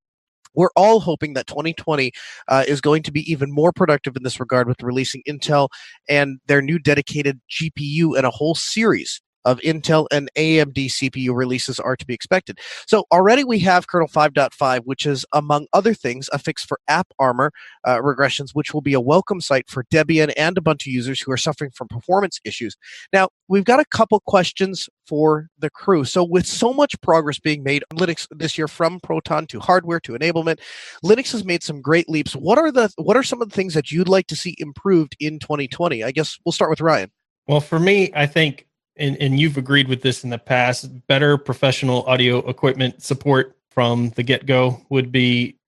[0.57, 2.11] we're all hoping that 2020
[2.49, 5.69] uh, is going to be even more productive in this regard with releasing Intel
[6.09, 11.81] and their new dedicated GPU and a whole series of Intel and AMD CPU releases
[11.81, 12.59] are to be expected.
[12.87, 17.51] So already we have kernel 5.5, which is, among other things, a fix for AppArmor
[17.85, 21.37] uh, regressions, which will be a welcome sight for Debian and Ubuntu users who are
[21.37, 22.77] suffering from performance issues.
[23.13, 26.05] Now, we've got a couple questions for the crew.
[26.05, 30.01] So with so much progress being made on Linux this year from Proton to hardware
[30.01, 30.59] to enablement,
[31.05, 32.35] Linux has made some great leaps.
[32.35, 35.17] What are the what are some of the things that you'd like to see improved
[35.21, 36.03] in 2020?
[36.03, 37.11] I guess we'll start with Ryan.
[37.47, 38.66] Well, for me, I think
[38.99, 44.11] and, and you've agreed with this in the past, better professional audio equipment support from
[44.11, 45.59] the get go would be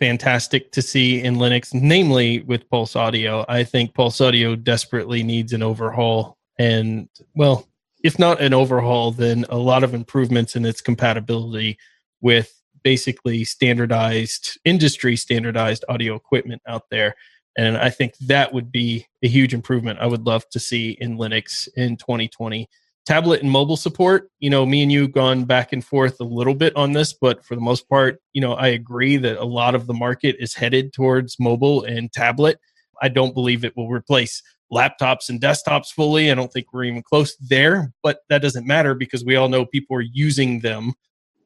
[0.00, 3.44] fantastic to see in Linux, namely with Pulse Audio.
[3.48, 6.36] I think Pulse Audio desperately needs an overhaul.
[6.58, 7.68] And, well,
[8.02, 11.78] if not an overhaul, then a lot of improvements in its compatibility
[12.20, 17.14] with basically standardized, industry standardized audio equipment out there.
[17.56, 21.18] And I think that would be a huge improvement I would love to see in
[21.18, 22.68] Linux in 2020.
[23.04, 26.54] Tablet and mobile support, you know, me and you gone back and forth a little
[26.54, 29.74] bit on this, but for the most part, you know, I agree that a lot
[29.74, 32.60] of the market is headed towards mobile and tablet.
[33.02, 34.40] I don't believe it will replace
[34.72, 36.30] laptops and desktops fully.
[36.30, 39.66] I don't think we're even close there, but that doesn't matter because we all know
[39.66, 40.94] people are using them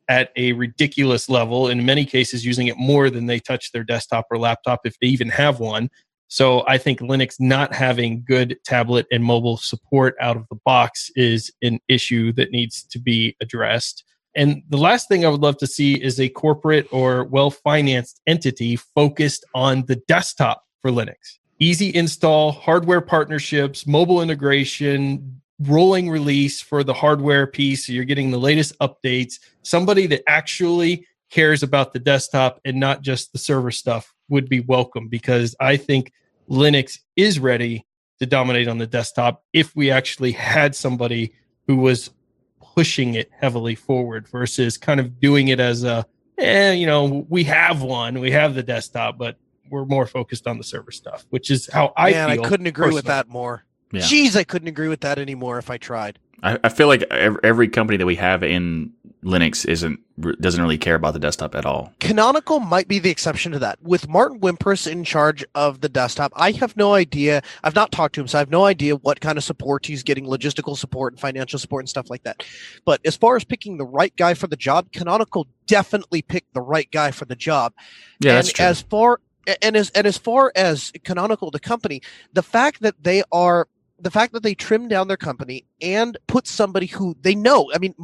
[0.09, 1.69] at a ridiculous level.
[1.69, 5.09] In many cases, using it more than they touch their desktop or laptop if they
[5.09, 5.91] even have one.
[6.29, 11.11] So I think Linux not having good tablet and mobile support out of the box
[11.15, 14.05] is an issue that needs to be addressed.
[14.35, 18.21] And the last thing I would love to see is a corporate or well financed
[18.27, 21.39] entity focused on the desktop for Linux.
[21.59, 27.87] Easy install, hardware partnerships, mobile integration, rolling release for the hardware piece.
[27.87, 29.39] So you're getting the latest updates.
[29.63, 34.61] Somebody that actually cares about the desktop and not just the server stuff would be
[34.61, 36.13] welcome because I think
[36.49, 37.87] Linux is ready
[38.19, 41.33] to dominate on the desktop if we actually had somebody
[41.67, 42.11] who was
[42.75, 46.07] pushing it heavily forward versus kind of doing it as a,
[46.39, 49.37] eh, you know, we have one, we have the desktop, but
[49.71, 52.85] we're more focused on the server stuff, which is how I Man, I couldn't agree
[52.85, 52.99] personally.
[52.99, 53.66] with that more.
[53.93, 54.03] Yeah.
[54.03, 56.19] Jeez, I couldn't agree with that anymore if I tried.
[56.43, 58.93] I, I feel like every company that we have in
[59.25, 60.01] Linux isn't
[60.41, 61.93] doesn't really care about the desktop at all.
[62.01, 63.83] Canonical might be the exception to that.
[63.83, 67.43] With Martin Wimpress in charge of the desktop, I have no idea.
[67.65, 70.03] I've not talked to him, so I have no idea what kind of support he's
[70.03, 72.45] getting, logistical support and financial support and stuff like that.
[72.85, 76.63] But as far as picking the right guy for the job, Canonical definitely picked the
[76.63, 77.75] right guy for the job.
[78.21, 78.65] Yeah, and that's true.
[78.65, 79.21] As far
[79.61, 82.01] and as and as far as Canonical, the company,
[82.33, 83.69] the fact that they are
[83.99, 87.79] the fact that they trimmed down their company and put somebody who they know i
[87.79, 87.95] mean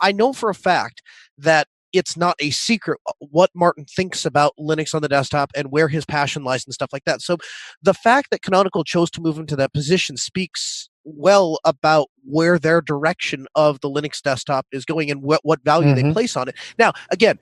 [0.00, 1.02] i know for a fact
[1.38, 5.70] that it's not a secret uh, what martin thinks about linux on the desktop and
[5.70, 7.20] where his passion lies and stuff like that.
[7.20, 7.36] So
[7.82, 12.80] the fact that canonical chose to move into that position speaks well about where their
[12.80, 16.08] direction of the linux desktop is going and what, what value mm-hmm.
[16.08, 16.56] they place on it.
[16.78, 17.38] Now again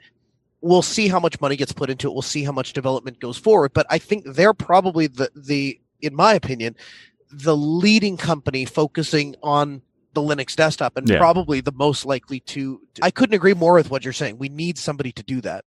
[0.62, 2.12] we'll see how much money gets put into it.
[2.12, 3.72] We'll see how much development goes forward.
[3.74, 6.74] But i think they're probably the the in my opinion
[7.32, 11.18] the leading company focusing on the Linux desktop and yeah.
[11.18, 12.80] probably the most likely to.
[13.02, 14.38] I couldn't agree more with what you're saying.
[14.38, 15.64] We need somebody to do that.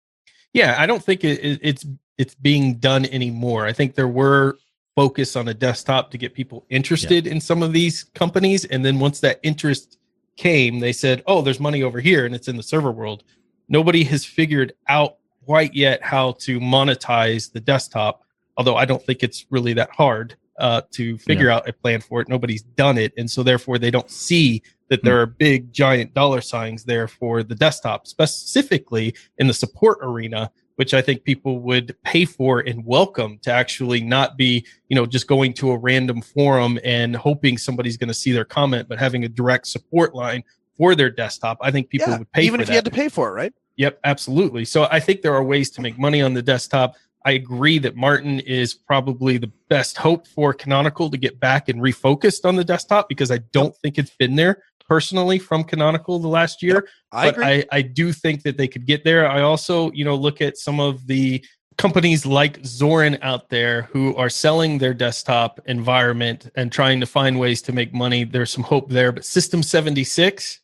[0.54, 1.86] Yeah, I don't think it, it's
[2.18, 3.66] it's being done anymore.
[3.66, 4.58] I think there were
[4.96, 7.32] focus on a desktop to get people interested yeah.
[7.32, 9.98] in some of these companies, and then once that interest
[10.36, 13.24] came, they said, "Oh, there's money over here, and it's in the server world."
[13.70, 18.24] Nobody has figured out quite yet how to monetize the desktop,
[18.58, 21.56] although I don't think it's really that hard uh, to figure yeah.
[21.56, 22.30] out a plan for it.
[22.30, 26.42] Nobody's done it, and so therefore they don't see that there are big giant dollar
[26.42, 31.96] signs there for the desktop, specifically in the support arena, which I think people would
[32.04, 36.22] pay for and welcome to actually not be, you know, just going to a random
[36.22, 40.44] forum and hoping somebody's going to see their comment, but having a direct support line
[40.78, 41.58] for their desktop.
[41.62, 42.74] I think people yeah, would pay even if that.
[42.74, 43.54] you had to pay for it, right?
[43.78, 44.66] Yep, absolutely.
[44.66, 46.96] So I think there are ways to make money on the desktop.
[47.26, 51.80] I agree that Martin is probably the best hope for Canonical to get back and
[51.80, 56.28] refocused on the desktop because I don't think it's been there personally from Canonical the
[56.28, 56.88] last year.
[57.12, 57.46] I but agree.
[57.46, 59.30] I, I do think that they could get there.
[59.30, 61.44] I also, you know, look at some of the
[61.78, 67.40] companies like Zorin out there who are selling their desktop environment and trying to find
[67.40, 68.24] ways to make money.
[68.24, 69.12] There's some hope there.
[69.12, 70.60] But System 76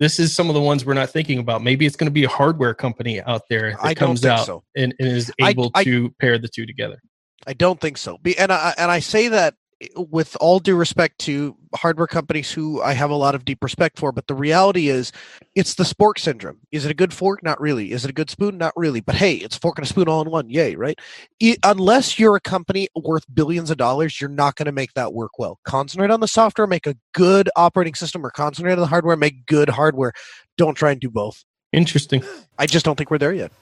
[0.00, 1.62] this is some of the ones we're not thinking about.
[1.62, 4.64] Maybe it's going to be a hardware company out there that I comes out so.
[4.74, 7.00] and, and, is able I, to pair the two together.
[7.46, 8.18] I don't think so.
[8.38, 9.54] And I, and I say that
[9.96, 13.98] with all due respect to hardware companies who I have a lot of deep respect
[13.98, 15.12] for, but the reality is
[15.54, 16.58] it's the spork syndrome.
[16.70, 17.42] Is it a good fork?
[17.42, 17.92] Not really.
[17.92, 18.58] Is it a good spoon?
[18.58, 19.00] Not really.
[19.00, 20.50] But hey, it's fork and a spoon all in one.
[20.50, 20.98] Yay, right?
[21.38, 25.14] It, unless you're a company worth billions of dollars, you're not going to make that
[25.14, 25.58] work well.
[25.64, 29.46] Concentrate on the software, make a good operating system, or concentrate on the hardware, make
[29.46, 30.12] good hardware.
[30.58, 31.44] Don't try and do both.
[31.72, 32.22] Interesting.
[32.58, 33.52] I just don't think we're there yet.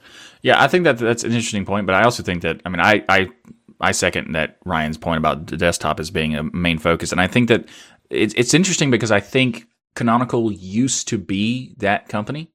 [0.41, 2.79] Yeah, I think that that's an interesting point, but I also think that I mean
[2.79, 3.29] I I
[3.79, 7.27] I second that Ryan's point about the desktop as being a main focus, and I
[7.27, 7.67] think that
[8.09, 12.51] it's it's interesting because I think Canonical used to be that company,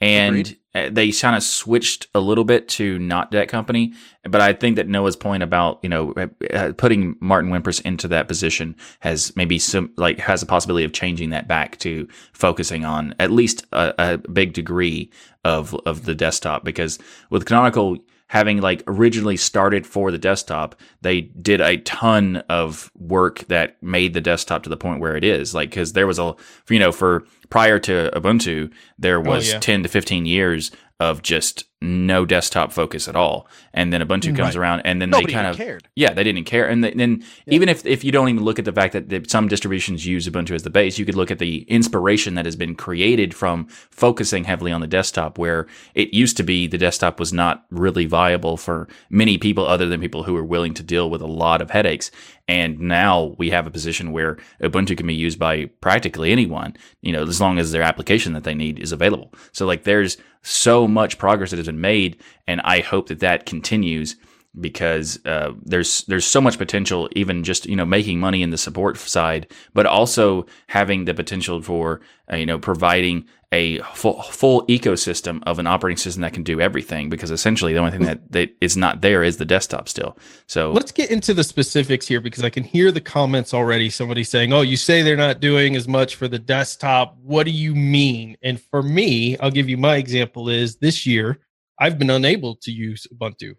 [0.00, 0.58] and Agreed.
[0.74, 3.92] Uh, they kind of switched a little bit to not that company.
[4.24, 8.08] But I think that Noah's point about you know uh, uh, putting Martin Wimpress into
[8.08, 12.84] that position has maybe some like has a possibility of changing that back to focusing
[12.84, 15.10] on at least a, a big degree
[15.44, 17.98] of of the desktop because with Canonical
[18.32, 24.14] having like originally started for the desktop, they did a ton of work that made
[24.14, 25.54] the desktop to the point where it is.
[25.54, 26.34] Like, cause there was a,
[26.70, 29.60] you know, for prior to Ubuntu, there oh, was oh, yeah.
[29.60, 33.48] 10 to 15 years of just no desktop focus at all.
[33.74, 34.62] And then Ubuntu mm, comes right.
[34.62, 35.88] around, and then Nobody they kind of cared.
[35.96, 36.68] Yeah, they didn't care.
[36.68, 37.54] And then yeah.
[37.54, 40.52] even if if you don't even look at the fact that some distributions use Ubuntu
[40.52, 44.44] as the base, you could look at the inspiration that has been created from focusing
[44.44, 48.56] heavily on the desktop, where it used to be the desktop was not really viable
[48.56, 51.70] for many people other than people who were willing to deal with a lot of
[51.70, 52.10] headaches.
[52.52, 57.10] And now we have a position where Ubuntu can be used by practically anyone, you
[57.10, 59.32] know, as long as their application that they need is available.
[59.52, 63.46] So like there's so much progress that has been made, and I hope that that
[63.46, 64.16] continues
[64.60, 68.58] because uh, there's there's so much potential, even just you know making money in the
[68.58, 72.00] support side, but also having the potential for
[72.30, 76.60] uh, you know providing a full full ecosystem of an operating system that can do
[76.60, 77.08] everything.
[77.08, 80.18] Because essentially, the only thing that, that is not there is the desktop still.
[80.46, 83.88] So let's get into the specifics here because I can hear the comments already.
[83.88, 87.16] Somebody saying, "Oh, you say they're not doing as much for the desktop.
[87.22, 90.50] What do you mean?" And for me, I'll give you my example.
[90.50, 91.38] Is this year
[91.78, 93.56] I've been unable to use Ubuntu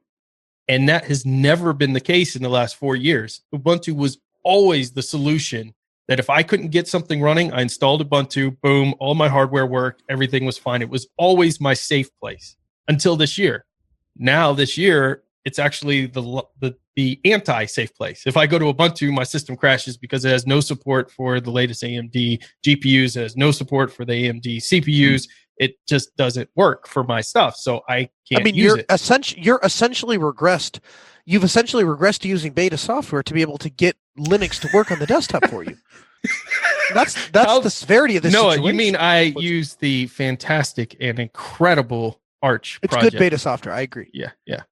[0.68, 3.42] and that has never been the case in the last four years.
[3.54, 5.74] Ubuntu was always the solution
[6.08, 10.04] that if I couldn't get something running, I installed Ubuntu, boom, all my hardware worked,
[10.10, 10.82] everything was fine.
[10.82, 12.56] It was always my safe place
[12.88, 13.66] until this year.
[14.18, 18.24] Now, this year, it's actually the, the, the anti safe place.
[18.26, 21.52] If I go to Ubuntu, my system crashes because it has no support for the
[21.52, 24.86] latest AMD GPUs, it has no support for the AMD CPUs.
[24.88, 27.56] Mm-hmm it just doesn't work for my stuff.
[27.56, 28.42] So I can't.
[28.42, 28.86] I mean, you're it.
[28.90, 30.80] essentially you're essentially regressed.
[31.26, 34.92] You've essentially regressed to using beta software to be able to get Linux to work
[34.92, 35.78] on the desktop for you.
[36.94, 38.34] That's that's How, the severity of this.
[38.34, 42.80] No, you mean I What's, use the fantastic and incredible Arch?
[42.84, 43.14] It's project.
[43.14, 43.74] good beta software.
[43.74, 44.10] I agree.
[44.14, 44.64] Yeah, yeah.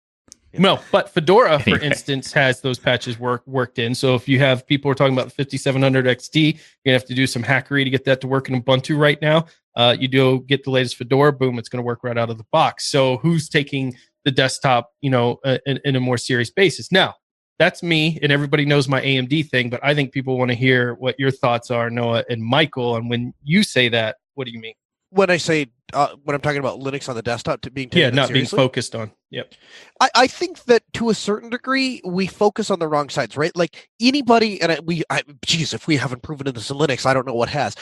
[0.58, 3.96] No, but Fedora, for instance, has those patches work worked in.
[3.96, 7.14] So if you have people are talking about the 5700 XT, you're gonna have to
[7.14, 9.46] do some hackery to get that to work in Ubuntu right now.
[9.76, 12.38] Uh, you do get the latest Fedora, boom, it's going to work right out of
[12.38, 12.88] the box.
[12.88, 13.96] So who's taking
[14.26, 16.92] the desktop, you know, uh, in, in, a more serious basis?
[16.92, 17.16] Now,
[17.58, 20.96] that's me, and everybody knows my AMD thing, but I think people want to hear
[20.96, 22.96] what your thoughts are, Noah and Michael.
[22.96, 24.74] And when you say that, what do you mean?
[25.12, 28.10] When I say uh, when I'm talking about Linux on the desktop, to being yeah,
[28.10, 29.12] not seriously, being focused on.
[29.30, 29.54] Yep.
[30.00, 33.56] I, I think that to a certain degree we focus on the wrong sides, right?
[33.56, 37.14] Like anybody, and I, we, I, geez, if we haven't proven this in Linux, I
[37.14, 37.76] don't know what has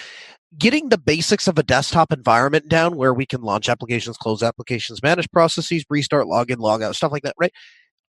[0.58, 5.04] getting the basics of a desktop environment down where we can launch applications, close applications,
[5.04, 7.54] manage processes, restart, log in, log out, stuff like that, right?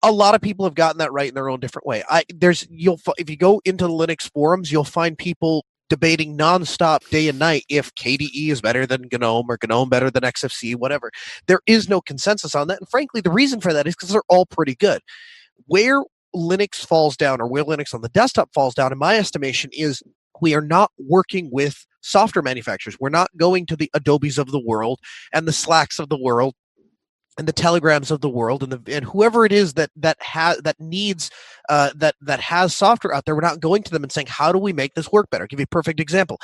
[0.01, 2.03] A lot of people have gotten that right in their own different way.
[2.09, 7.07] I there's you'll if you go into the Linux forums, you'll find people debating nonstop
[7.09, 11.11] day and night if KDE is better than GNOME or GNOME better than XFCE, whatever.
[11.47, 14.21] There is no consensus on that, and frankly, the reason for that is because they're
[14.29, 15.01] all pretty good.
[15.65, 19.71] Where Linux falls down, or where Linux on the desktop falls down, in my estimation,
[19.73, 20.01] is
[20.41, 22.97] we are not working with software manufacturers.
[22.99, 24.99] We're not going to the Adobes of the world
[25.33, 26.55] and the Slacks of the world
[27.39, 30.57] and the telegrams of the world and the and whoever it is that that has
[30.57, 31.31] that needs
[31.69, 34.51] uh, that that has software out there we're not going to them and saying how
[34.51, 35.45] do we make this work better?
[35.45, 36.37] I'll give you a perfect example.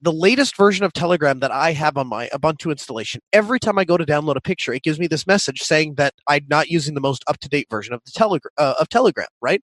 [0.00, 3.84] The latest version of telegram that i have on my ubuntu installation every time i
[3.84, 6.94] go to download a picture it gives me this message saying that i'm not using
[6.94, 9.62] the most up-to-date version of the telegram uh, of telegram right?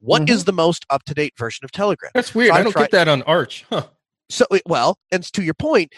[0.00, 0.34] What mm-hmm.
[0.34, 2.10] is the most up-to-date version of telegram?
[2.12, 2.50] That's weird.
[2.50, 3.86] So i don't tried, get that on arch huh
[4.28, 5.92] so, well, and to your point,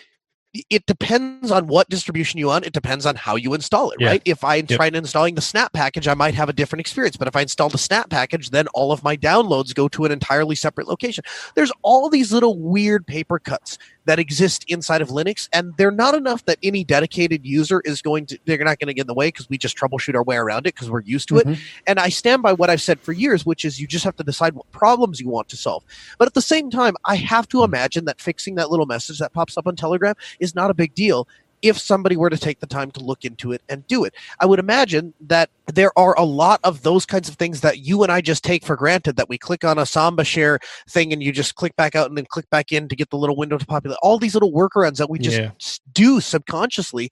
[0.71, 2.67] it depends on what distribution you want.
[2.67, 4.09] It depends on how you install it, yeah.
[4.09, 4.23] right?
[4.25, 4.77] If I'm yep.
[4.79, 7.17] trying to installing the Snap package, I might have a different experience.
[7.17, 10.13] But if I install the Snap package, then all of my downloads go to an
[10.13, 11.23] entirely separate location.
[11.55, 13.79] There's all these little weird paper cuts
[14.09, 18.25] that exist inside of Linux, and they're not enough that any dedicated user is going
[18.25, 20.37] to, they're not going to get in the way because we just troubleshoot our way
[20.37, 21.53] around it because we're used to mm-hmm.
[21.53, 21.59] it.
[21.87, 24.25] And I stand by what I've said for years, which is you just have to
[24.25, 25.85] decide what problems you want to solve.
[26.17, 29.35] But at the same time, I have to imagine that fixing that little message that
[29.35, 31.29] pops up on Telegram is not a big deal
[31.63, 34.15] if somebody were to take the time to look into it and do it.
[34.41, 38.03] I would imagine that there are a lot of those kinds of things that you
[38.03, 41.23] and I just take for granted that we click on a Samba share thing and
[41.23, 43.59] you just click back out and then click back in to get the little window
[43.59, 43.99] to populate.
[44.03, 45.51] All these little workarounds that we just yeah.
[45.93, 47.11] do subconsciously.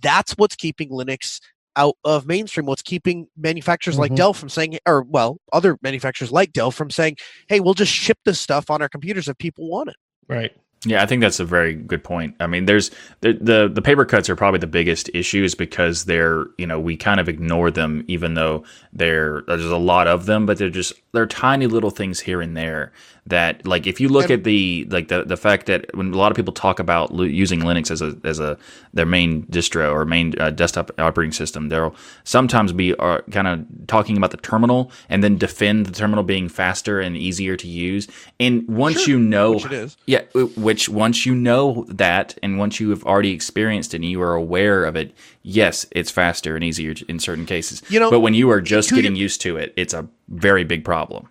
[0.00, 1.40] That's what's keeping Linux
[1.76, 2.66] out of mainstream.
[2.66, 4.02] What's keeping manufacturers mm-hmm.
[4.02, 7.16] like Dell from saying, or well, other manufacturers like Dell from saying,
[7.48, 9.96] "Hey, we'll just ship this stuff on our computers if people want it."
[10.28, 10.52] Right.
[10.84, 12.36] Yeah, I think that's a very good point.
[12.38, 16.46] I mean, there's the, the the paper cuts are probably the biggest issues because they're
[16.56, 20.46] you know we kind of ignore them even though they're there's a lot of them,
[20.46, 22.92] but they're just they're tiny little things here and there
[23.28, 26.32] that like if you look at the like the the fact that when a lot
[26.32, 28.58] of people talk about lo- using Linux as a as a
[28.94, 33.66] their main distro or main uh, desktop operating system, they'll sometimes be uh, kind of
[33.86, 38.08] talking about the terminal and then defend the terminal being faster and easier to use.
[38.40, 40.22] And once sure, you know, which it is, yeah,
[40.56, 44.34] which once you know that and once you have already experienced it and you are
[44.34, 47.82] aware of it, yes, it's faster and easier in certain cases.
[47.88, 50.84] You know, but when you are just getting used to it, it's a very big
[50.84, 51.28] problem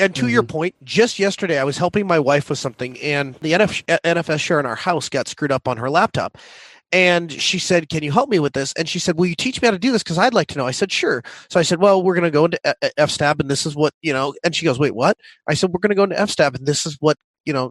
[0.00, 0.30] and to mm-hmm.
[0.30, 4.40] your point, just yesterday I was helping my wife with something, and the NF, NFS
[4.40, 6.38] share in our house got screwed up on her laptop.
[6.92, 9.62] and she said, "Can you help me with this?" And she said, "Will you teach
[9.62, 10.02] me how to do this?
[10.02, 12.30] Because I'd like to know." I said, "Sure." So I said, "Well, we're going to
[12.32, 12.58] go into
[12.98, 15.16] FSTAB, and this is what you know." And she goes, "Wait, what?"
[15.48, 17.70] I said, "We're going to go into FSTAB, and this is what you know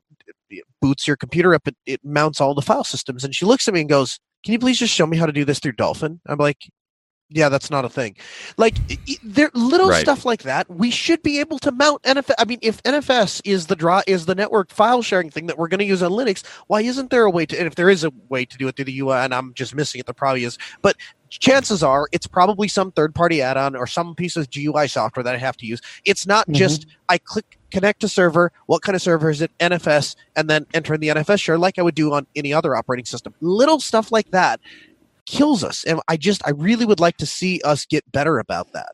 [0.82, 1.68] boots your computer up.
[1.68, 4.54] It, it mounts all the file systems." And she looks at me and goes, "Can
[4.54, 6.70] you please just show me how to do this through Dolphin?" I'm like,
[7.32, 8.16] yeah, that's not a thing.
[8.58, 8.76] Like
[9.24, 10.02] there little right.
[10.02, 10.70] stuff like that.
[10.70, 12.34] We should be able to mount NFS.
[12.40, 15.68] I mean, if NFS is the draw is the network file sharing thing that we're
[15.68, 17.58] going to use on Linux, why isn't there a way to?
[17.58, 19.76] And if there is a way to do it through the UI, and I'm just
[19.76, 20.58] missing it, there probably is.
[20.82, 20.98] But
[21.30, 25.36] chances are it's probably some third party add-on or some piece of GUI software that
[25.36, 25.82] I have to use.
[26.06, 26.56] It's not mm-hmm.
[26.56, 28.52] just I click connect to server.
[28.66, 29.52] What kind of server is it?
[29.60, 32.76] NFS, and then enter in the NFS share like I would do on any other
[32.76, 33.36] operating system.
[33.40, 34.60] Little stuff like that
[35.30, 35.84] kills us.
[35.84, 38.94] And I just, I really would like to see us get better about that.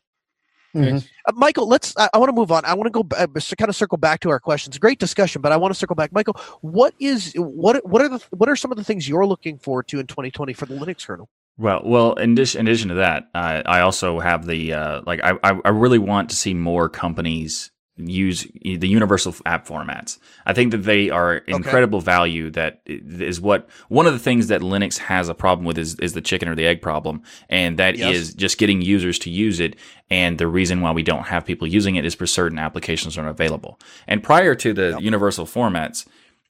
[0.74, 0.98] Mm-hmm.
[1.26, 1.96] Uh, Michael, let's.
[1.96, 2.62] I, I want to move on.
[2.66, 3.26] I want to go uh,
[3.56, 4.76] kind of circle back to our questions.
[4.76, 6.12] Great discussion, but I want to circle back.
[6.12, 9.56] Michael, what is what what are the what are some of the things you're looking
[9.56, 11.30] forward to in 2020 for the Linux kernel?
[11.56, 15.20] Well, well, in addition, in addition to that, uh, I also have the uh, like
[15.24, 20.18] I I really want to see more companies use the universal app formats.
[20.44, 22.04] I think that they are incredible okay.
[22.04, 25.94] value that is what one of the things that Linux has a problem with is,
[25.96, 27.22] is the chicken or the egg problem.
[27.48, 28.14] And that yes.
[28.14, 29.76] is just getting users to use it.
[30.10, 33.30] And the reason why we don't have people using it is for certain applications aren't
[33.30, 33.80] available.
[34.06, 35.00] And prior to the yep.
[35.00, 36.06] universal formats,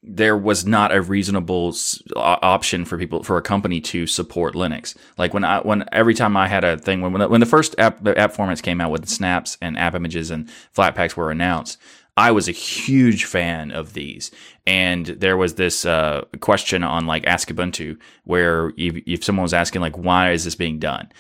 [0.06, 1.74] there was not a reasonable
[2.14, 4.96] option for people for a company to support Linux.
[5.18, 8.02] Like when I when every time I had a thing when when the, first app
[8.02, 11.78] the app formats came out with snaps and app images and Flatpaks were announced,
[12.16, 14.30] I was a huge fan of these.
[14.66, 19.54] And there was this uh, question on like Ask Ubuntu where if, if someone was
[19.54, 21.10] asking like why is this being done,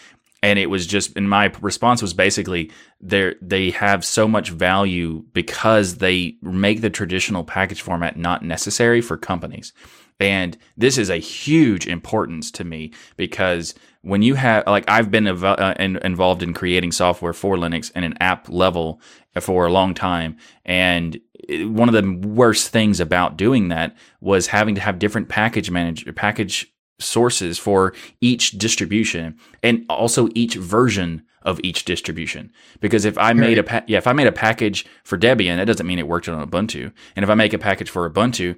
[0.46, 2.70] and it was just and my response was basically
[3.00, 9.00] they they have so much value because they make the traditional package format not necessary
[9.00, 9.72] for companies.
[10.20, 15.26] And this is a huge importance to me because when you have like I've been
[15.26, 19.00] ev- uh, involved in creating software for Linux and an app level
[19.40, 20.36] for a long time.
[20.64, 25.72] And one of the worst things about doing that was having to have different package
[25.72, 32.52] manage package sources for each distribution and also each version of each distribution.
[32.80, 35.66] Because if I made a pa- yeah, if I made a package for Debian, that
[35.66, 36.92] doesn't mean it worked on Ubuntu.
[37.14, 38.56] And if I make a package for Ubuntu,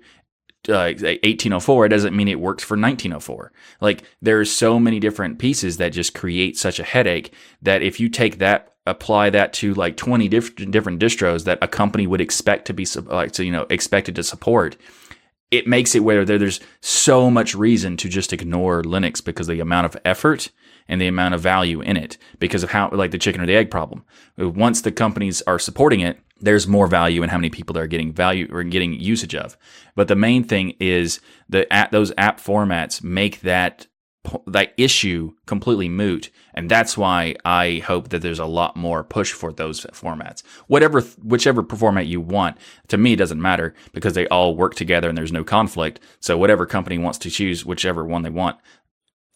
[0.68, 3.52] uh, 1804, it doesn't mean it works for 1904.
[3.80, 7.32] Like there's so many different pieces that just create such a headache
[7.62, 11.68] that if you take that apply that to like 20 different different distros that a
[11.68, 14.78] company would expect to be like to you know expected to support
[15.50, 19.60] it makes it where there's so much reason to just ignore Linux because of the
[19.60, 20.50] amount of effort
[20.88, 23.56] and the amount of value in it because of how like the chicken or the
[23.56, 24.04] egg problem.
[24.36, 28.12] Once the companies are supporting it, there's more value in how many people they're getting
[28.12, 29.56] value or getting usage of.
[29.96, 33.86] But the main thing is the those app formats make that
[34.46, 39.32] that issue completely moot and that's why i hope that there's a lot more push
[39.32, 40.42] for those formats.
[40.66, 42.56] Whatever whichever format you want
[42.88, 46.00] to me doesn't matter because they all work together and there's no conflict.
[46.20, 48.56] So whatever company wants to choose whichever one they want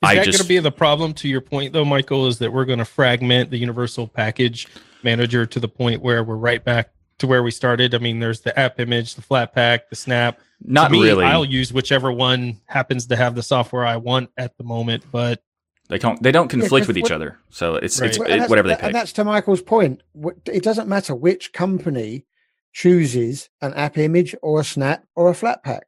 [0.02, 2.52] is I that going to be the problem to your point though michael is that
[2.52, 4.66] we're going to fragment the universal package
[5.02, 7.94] manager to the point where we're right back to where we started?
[7.94, 11.24] I mean there's the app image the flat pack the snap not me, really.
[11.24, 15.42] I'll use whichever one happens to have the software I want at the moment, but
[15.88, 17.38] they don't they don't conflict yeah, with each what, other.
[17.50, 18.10] So it's right.
[18.10, 18.84] it's it, whatever they pick.
[18.84, 20.02] And that's to Michael's point.
[20.46, 22.24] It doesn't matter which company
[22.72, 25.82] chooses an app image or a snap or a Flatpak.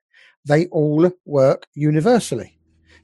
[0.44, 2.58] They all work universally.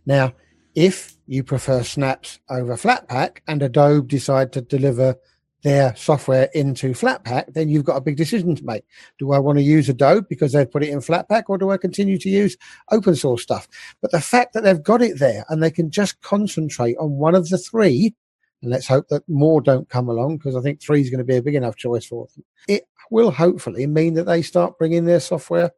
[0.05, 0.35] Now,
[0.75, 5.16] if you prefer snaps over Flatpak and Adobe decide to deliver
[5.62, 8.84] their software into Flatpak, then you've got a big decision to make.
[9.18, 11.76] Do I want to use Adobe because they've put it in Flatpak, or do I
[11.76, 12.56] continue to use
[12.90, 13.68] open source stuff?
[14.00, 17.34] But the fact that they've got it there and they can just concentrate on one
[17.34, 18.14] of the three,
[18.62, 21.24] and let's hope that more don't come along because I think three is going to
[21.24, 22.44] be a big enough choice for them.
[22.68, 25.72] It will hopefully mean that they start bringing their software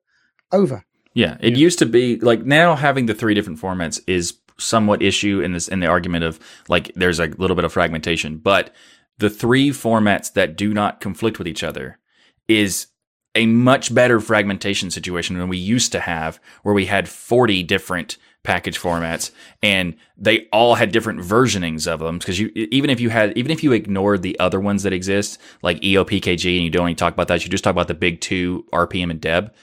[0.53, 0.85] over.
[1.15, 1.59] Yeah, it yeah.
[1.59, 5.69] used to be like now having the three different formats is somewhat issue in this
[5.69, 8.75] in the argument of like there's a little bit of fragmentation, but
[9.23, 12.01] the three formats that do not conflict with each other
[12.49, 12.89] is
[13.37, 18.17] a much better fragmentation situation than we used to have, where we had 40 different
[18.43, 19.31] package formats
[19.63, 23.53] and they all had different versionings of them because you even if you had even
[23.53, 27.15] if you ignored the other ones that exist like eopkg and you don't even talk
[27.15, 29.55] about that you just talk about the big two rpm and deb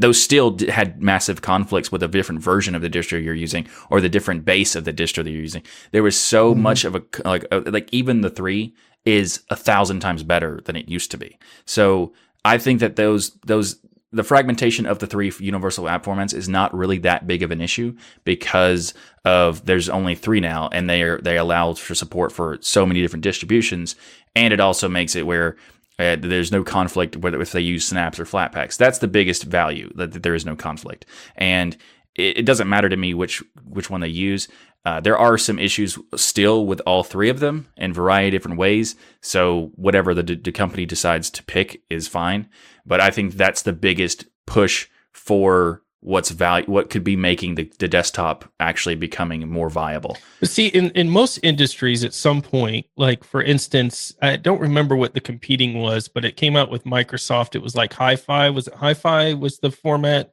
[0.00, 4.00] those still had massive conflicts with a different version of the distro you're using or
[4.00, 6.62] the different base of the distro that you're using there was so mm-hmm.
[6.62, 8.74] much of a like uh, like even the three
[9.04, 11.38] is a thousand times better than it used to be.
[11.64, 12.12] So
[12.44, 13.80] I think that those those
[14.12, 17.60] the fragmentation of the three universal app formats is not really that big of an
[17.60, 18.92] issue because
[19.24, 23.00] of there's only three now and they are they allow for support for so many
[23.00, 23.94] different distributions
[24.34, 25.56] and it also makes it where
[25.98, 28.76] uh, there's no conflict whether if they use snaps or flat packs.
[28.76, 31.76] that's the biggest value that, that there is no conflict and
[32.14, 34.48] it, it, doesn't matter to me which which one they use.
[34.84, 38.32] Uh, there are some issues still with all three of them in a variety of
[38.32, 38.96] different ways.
[39.20, 42.48] So whatever the, the company decides to pick is fine.
[42.86, 47.70] But I think that's the biggest push for what's value what could be making the,
[47.78, 50.16] the desktop actually becoming more viable.
[50.42, 55.12] See in, in most industries at some point like for instance i don't remember what
[55.12, 57.54] the competing was but it came out with microsoft.
[57.54, 58.48] It was like hi-fi.
[58.48, 60.32] Was it hi-fi was the format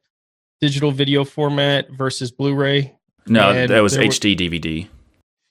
[0.60, 2.94] digital video format versus blu-ray
[3.28, 4.88] no, and that was HD DVD.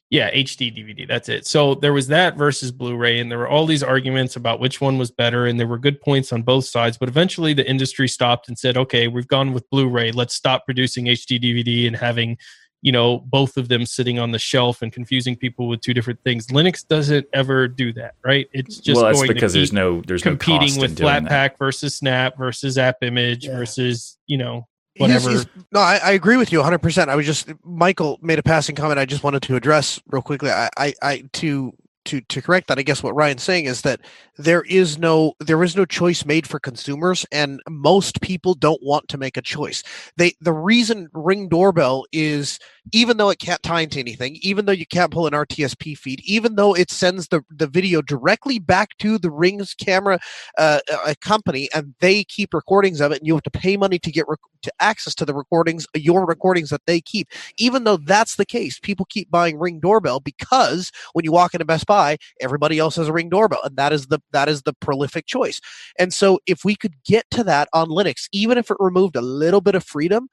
[0.10, 1.06] Yeah, HD DVD.
[1.06, 1.46] That's it.
[1.46, 4.98] So there was that versus Blu-ray, and there were all these arguments about which one
[4.98, 6.98] was better, and there were good points on both sides.
[6.98, 10.14] But eventually, the industry stopped and said, "Okay, we've gone with Blu-ray.
[10.14, 12.38] Let's stop producing HD DVD and having."
[12.84, 16.22] you know both of them sitting on the shelf and confusing people with two different
[16.24, 20.22] things linux doesn't ever do that right it's just well that's because there's no there's
[20.22, 23.58] competing no with flatpak versus snap versus app image yeah.
[23.58, 24.68] versus you know
[24.98, 25.30] whatever.
[25.30, 26.80] He's, he's, no, I, I, agree with you 100.
[26.80, 29.00] percent I was just Michael made a passing comment.
[29.00, 30.50] I just wanted to address real quickly.
[30.52, 31.74] I, I, I to
[32.08, 34.02] to to correct that, I guess what Ryan's saying is that
[34.38, 39.08] there is no there is no choice made for consumers, and most people don't want
[39.10, 39.84] to make a choice.
[40.16, 42.60] They the reason Ring doorbell is
[42.92, 46.22] even though it can't tie into anything, even though you can't pull an RTSP feed,
[46.24, 50.20] even though it sends the the video directly back to the Ring's camera
[50.58, 50.80] uh,
[51.22, 54.28] company, and they keep recordings of it, and you have to pay money to get
[54.28, 57.30] rec- to access to the recordings, your recordings that they keep.
[57.58, 61.66] Even though that's the case, people keep buying Ring doorbell because when you walk into
[61.66, 64.74] Best Buy everybody else has a ring doorbell and that is the that is the
[64.74, 65.60] prolific choice
[66.00, 69.22] and so if we could get to that on linux even if it removed a
[69.22, 70.28] little bit of freedom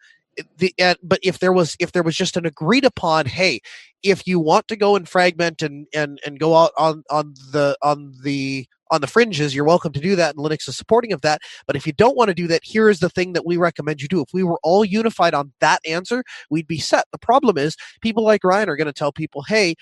[0.58, 3.60] the, uh, but if there was if there was just an agreed upon hey
[4.02, 7.76] if you want to go and fragment and and and go out on on the
[7.82, 11.22] on the on the fringes you're welcome to do that and linux is supporting of
[11.22, 11.40] that.
[11.66, 14.02] But if you don't want to do that here is the thing that we recommend
[14.02, 14.20] you do.
[14.20, 17.04] If we were all unified on that answer we'd be set.
[17.12, 19.74] The problem is people like ryan are going to tell people hey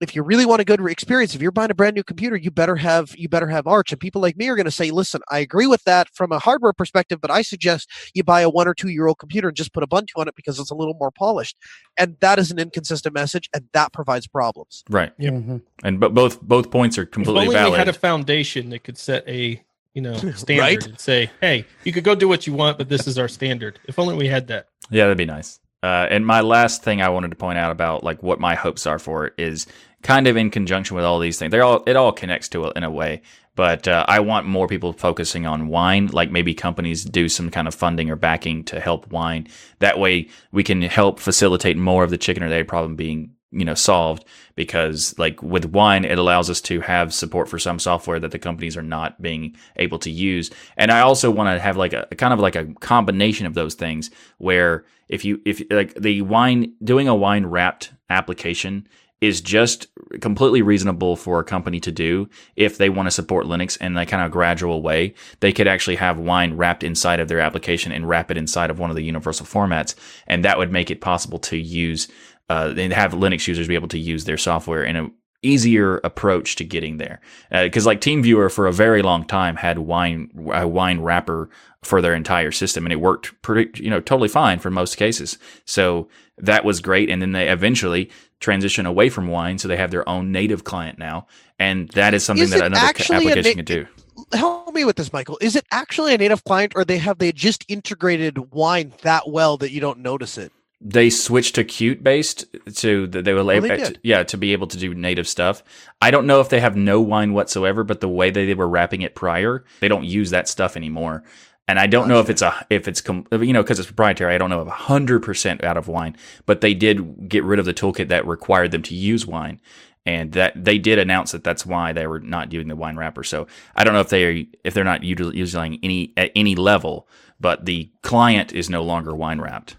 [0.00, 2.50] if you really want a good experience, if you're buying a brand new computer, you
[2.50, 3.92] better have you better have Arch.
[3.92, 6.38] And people like me are going to say, "Listen, I agree with that from a
[6.38, 9.56] hardware perspective, but I suggest you buy a one or two year old computer and
[9.56, 11.56] just put a Ubuntu on it because it's a little more polished."
[11.98, 14.82] And that is an inconsistent message, and that provides problems.
[14.88, 15.12] Right.
[15.18, 15.32] Yep.
[15.34, 15.56] Mm-hmm.
[15.84, 17.72] And but both both points are completely if only valid.
[17.72, 20.86] We had a foundation that could set a you know standard right?
[20.86, 23.78] and say, "Hey, you could go do what you want, but this is our standard."
[23.86, 24.68] If only we had that.
[24.90, 25.60] Yeah, that'd be nice.
[25.82, 28.86] Uh, and my last thing I wanted to point out about like what my hopes
[28.86, 29.66] are for it is
[30.02, 31.50] kind of in conjunction with all these things.
[31.50, 33.22] They're all it all connects to it in a way.
[33.56, 37.66] But uh, I want more people focusing on wine, like maybe companies do some kind
[37.68, 39.48] of funding or backing to help wine.
[39.80, 43.64] That way, we can help facilitate more of the chicken or egg problem being you
[43.64, 44.24] know solved
[44.54, 48.38] because like with wine it allows us to have support for some software that the
[48.38, 52.06] companies are not being able to use and i also want to have like a
[52.16, 56.72] kind of like a combination of those things where if you if like the wine
[56.82, 58.86] doing a wine wrapped application
[59.20, 59.86] is just
[60.20, 64.06] completely reasonable for a company to do if they want to support Linux in a
[64.06, 65.14] kind of gradual way.
[65.40, 68.78] They could actually have wine wrapped inside of their application and wrap it inside of
[68.78, 69.94] one of the universal formats,
[70.26, 72.08] and that would make it possible to use
[72.50, 76.56] uh, and have Linux users be able to use their software in an easier approach
[76.56, 77.20] to getting there.
[77.50, 81.48] Because uh, like TeamViewer for a very long time had wine a wine wrapper
[81.82, 85.38] for their entire system, and it worked pretty you know totally fine for most cases.
[85.64, 87.08] So that was great.
[87.08, 90.98] And then they eventually transition away from wine, so they have their own native client
[90.98, 91.28] now,
[91.60, 93.86] and that is something is that another application na- can do.
[94.32, 95.38] Help me with this, Michael.
[95.40, 99.56] Is it actually a native client, or they have they just integrated wine that well
[99.58, 100.52] that you don't notice it?
[100.80, 104.66] They switched to Qt based to they were oh, able, oh, yeah to be able
[104.68, 105.62] to do native stuff.
[106.00, 109.02] I don't know if they have no wine whatsoever, but the way they were wrapping
[109.02, 111.22] it prior, they don't use that stuff anymore.
[111.68, 114.34] And I don't know if it's a if it's you know because it's proprietary.
[114.34, 116.16] I don't know if hundred percent out of wine,
[116.46, 119.60] but they did get rid of the toolkit that required them to use wine,
[120.06, 123.22] and that they did announce that that's why they were not doing the wine wrapper.
[123.22, 127.06] So I don't know if they are if they're not using any at any level,
[127.38, 129.76] but the client is no longer wine wrapped.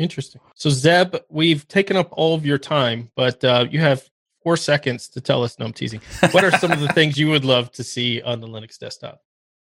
[0.00, 0.40] Interesting.
[0.54, 4.08] So Zeb, we've taken up all of your time, but uh, you have
[4.42, 5.58] four seconds to tell us.
[5.58, 6.00] No, I'm teasing.
[6.30, 9.20] What are some of the things you would love to see on the Linux desktop?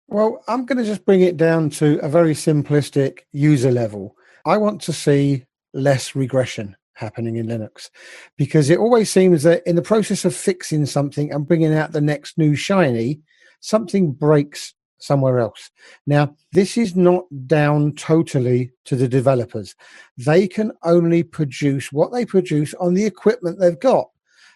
[0.07, 4.15] Well, I'm going to just bring it down to a very simplistic user level.
[4.43, 7.91] I want to see less regression happening in Linux
[8.35, 12.01] because it always seems that in the process of fixing something and bringing out the
[12.01, 13.21] next new shiny,
[13.59, 14.73] something breaks
[15.03, 15.69] somewhere else.
[16.07, 19.75] Now, this is not down totally to the developers.
[20.17, 24.07] They can only produce what they produce on the equipment they've got.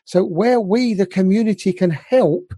[0.05, 2.53] So, where we, the community, can help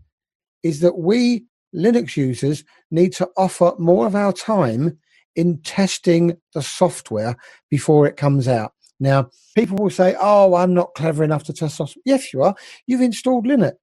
[0.63, 4.97] is that we, Linux users, need to offer more of our time
[5.35, 7.35] in testing the software
[7.69, 8.73] before it comes out.
[8.99, 12.03] Now, people will say, Oh, I'm not clever enough to test software.
[12.05, 12.55] Yes, you are.
[12.87, 13.77] You've installed Linux.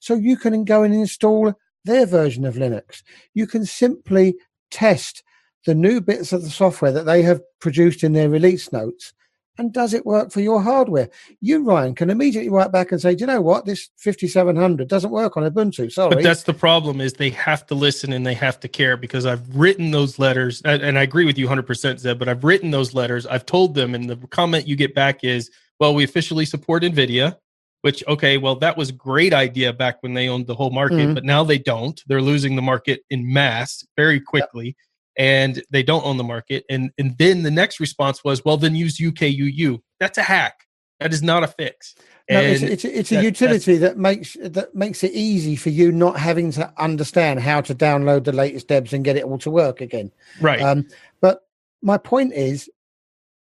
[0.00, 1.54] So you can go and install
[1.86, 3.02] their version of Linux.
[3.34, 4.36] You can simply
[4.70, 5.22] test
[5.64, 9.12] the new bits of the software that they have produced in their release notes
[9.58, 11.08] and does it work for your hardware?
[11.40, 13.64] You, Ryan, can immediately write back and say, Do you know what?
[13.64, 15.90] This 5700 doesn't work on Ubuntu.
[15.90, 16.14] Sorry.
[16.14, 19.26] But that's the problem is they have to listen and they have to care because
[19.26, 22.94] I've written those letters and I agree with you 100% Zeb, but I've written those
[22.94, 23.26] letters.
[23.26, 27.36] I've told them and the comment you get back is, well, we officially support NVIDIA,
[27.82, 30.96] which, okay, well, that was a great idea back when they owned the whole market,
[30.96, 31.14] mm-hmm.
[31.14, 32.02] but now they don't.
[32.06, 34.66] They're losing the market in mass very quickly.
[34.66, 34.74] Yep
[35.18, 36.64] and they don't own the market.
[36.68, 39.80] And and then the next response was, well, then use UKUU.
[39.98, 40.66] That's a hack.
[41.00, 41.94] That is not a fix.
[42.30, 45.92] No, it's, it's, it's a that, utility that makes that makes it easy for you
[45.92, 49.50] not having to understand how to download the latest debs and get it all to
[49.50, 50.10] work again.
[50.40, 50.60] Right.
[50.60, 50.86] Um,
[51.20, 51.42] but
[51.82, 52.70] my point is,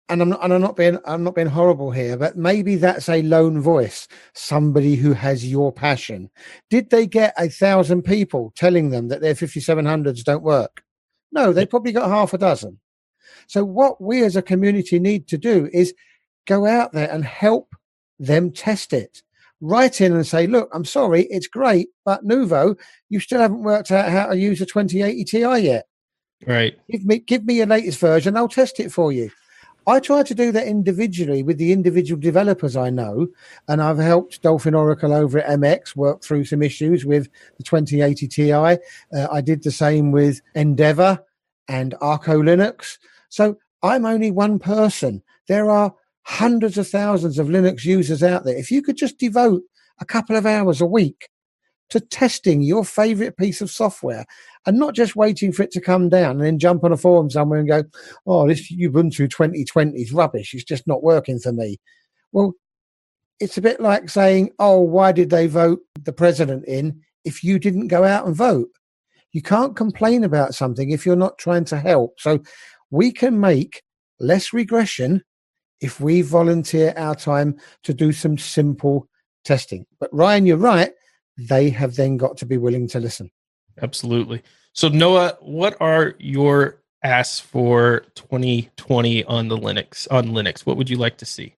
[0.09, 3.09] and I'm not, and I'm not being I'm not being horrible here, but maybe that's
[3.09, 6.31] a lone voice, somebody who has your passion.
[6.71, 10.83] Did they get a thousand people telling them that their 5700s don't work?
[11.33, 12.79] No, they probably got half a dozen.
[13.47, 15.95] So what we as a community need to do is
[16.47, 17.75] go out there and help
[18.19, 19.23] them test it.
[19.61, 22.77] Write in and say, look, I'm sorry, it's great, but Nouveau,
[23.09, 25.87] you still haven't worked out how to use a 2080 Ti yet.
[26.47, 26.77] Right.
[26.91, 29.31] Give me give me your latest version, I'll test it for you.
[29.87, 33.29] I try to do that individually with the individual developers I know,
[33.69, 37.29] and I've helped Dolphin Oracle over at MX work through some issues with
[37.59, 38.53] the 2080 Ti.
[38.53, 38.77] Uh,
[39.31, 41.23] I did the same with Endeavour
[41.69, 42.99] and Arco Linux.
[43.29, 45.23] So I'm only one person.
[45.49, 48.57] There are hundreds of thousands of Linux users out there.
[48.57, 49.63] If you could just devote
[50.01, 51.29] a couple of hours a week
[51.91, 54.25] to testing your favorite piece of software
[54.67, 57.31] and not just waiting for it to come down and then jump on a forum
[57.31, 57.85] somewhere and go,
[58.27, 60.55] oh, this Ubuntu 2020 is rubbish.
[60.55, 61.79] It's just not working for me.
[62.33, 62.55] Well,
[63.41, 67.59] it's a bit like saying, oh, why did they vote the president in if you
[67.59, 68.71] didn't go out and vote?
[69.33, 72.21] You can't complain about something if you're not trying to help.
[72.21, 72.41] So
[72.91, 73.83] we can make
[74.21, 75.23] less regression
[75.81, 79.09] if we volunteer our time to do some simple
[79.45, 79.85] testing.
[80.01, 80.93] But Ryan, you're right
[81.37, 83.31] they have then got to be willing to listen.
[83.81, 84.43] Absolutely.
[84.73, 90.61] So Noah, what are your asks for 2020 on the Linux on Linux?
[90.61, 91.55] What would you like to see?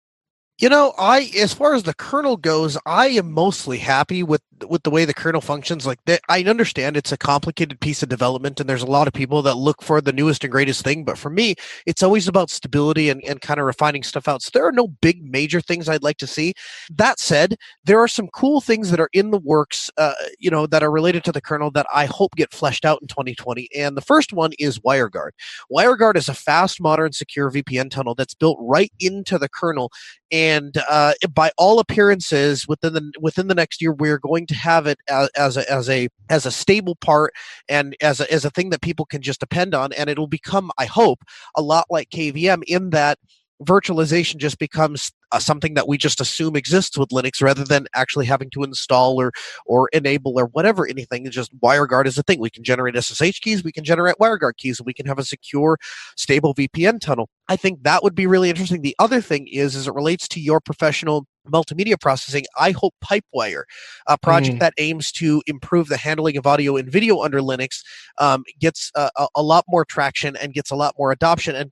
[0.58, 4.82] You know, I as far as the kernel goes, I am mostly happy with with
[4.82, 5.86] the way the kernel functions.
[5.86, 9.14] Like that, I understand it's a complicated piece of development, and there's a lot of
[9.14, 11.04] people that look for the newest and greatest thing.
[11.04, 11.54] But for me,
[11.86, 14.42] it's always about stability and, and kind of refining stuff out.
[14.42, 16.54] So there are no big major things I'd like to see.
[16.90, 20.66] That said, there are some cool things that are in the works, uh, you know,
[20.66, 23.68] that are related to the kernel that I hope get fleshed out in 2020.
[23.76, 25.30] And the first one is WireGuard.
[25.70, 29.90] WireGuard is a fast, modern, secure VPN tunnel that's built right into the kernel
[30.32, 34.86] and uh, by all appearances, within the within the next year, we're going to have
[34.86, 37.32] it as, as a as a as a stable part
[37.68, 40.70] and as a as a thing that people can just depend on, and it'll become,
[40.78, 41.20] I hope,
[41.56, 43.18] a lot like KVM in that
[43.62, 48.26] virtualization just becomes uh, something that we just assume exists with Linux rather than actually
[48.26, 49.32] having to install or
[49.64, 51.26] or enable or whatever anything.
[51.26, 52.40] It's just WireGuard is a thing.
[52.40, 55.24] We can generate SSH keys, we can generate WireGuard keys, and we can have a
[55.24, 55.78] secure,
[56.16, 57.28] stable VPN tunnel.
[57.48, 58.82] I think that would be really interesting.
[58.82, 63.62] The other thing is, as it relates to your professional multimedia processing, I hope Pipewire,
[64.06, 64.60] a project mm.
[64.60, 67.82] that aims to improve the handling of audio and video under Linux,
[68.18, 71.54] um, gets a, a, lot more traction and gets a lot more adoption.
[71.54, 71.70] And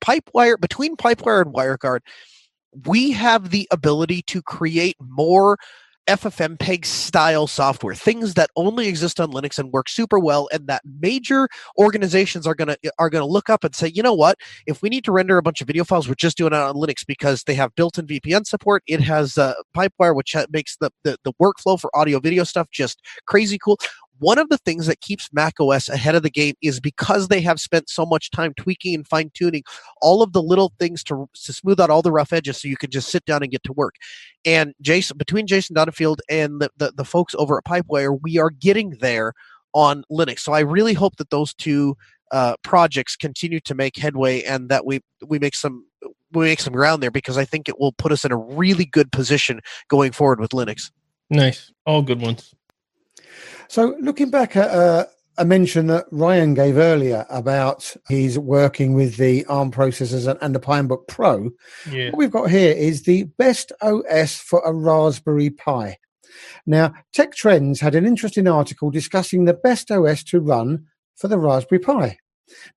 [0.00, 2.00] Pipewire, between Pipewire and WireGuard,
[2.86, 5.58] we have the ability to create more
[6.08, 10.82] FFmpeg style software, things that only exist on Linux and work super well, and that
[11.00, 11.48] major
[11.78, 14.38] organizations are gonna are gonna look up and say, you know what?
[14.66, 16.74] If we need to render a bunch of video files, we're just doing it on
[16.74, 18.82] Linux because they have built-in VPN support.
[18.86, 22.68] It has a uh, Pipewire, which makes the, the the workflow for audio video stuff
[22.72, 23.78] just crazy cool
[24.18, 27.60] one of the things that keeps macOS ahead of the game is because they have
[27.60, 29.62] spent so much time tweaking and fine tuning
[30.02, 32.76] all of the little things to, to smooth out all the rough edges so you
[32.76, 33.94] can just sit down and get to work.
[34.44, 38.50] And Jason, between Jason Donenfeld and the, the, the folks over at Pipewire, we are
[38.50, 39.32] getting there
[39.74, 40.40] on Linux.
[40.40, 41.96] So I really hope that those two
[42.32, 45.86] uh, projects continue to make headway and that we we make some
[46.32, 48.84] we make some ground there because I think it will put us in a really
[48.84, 50.90] good position going forward with Linux.
[51.30, 52.54] Nice, all good ones.
[53.68, 55.06] So, looking back at uh,
[55.38, 60.60] a mention that Ryan gave earlier about he's working with the ARM processors and, the
[60.60, 61.50] Pinebook Pro.
[61.90, 62.10] Yeah.
[62.10, 65.96] What we've got here is the best OS for a Raspberry Pi.
[66.66, 71.38] Now, Tech Trends had an interesting article discussing the best OS to run for the
[71.38, 72.18] Raspberry Pi.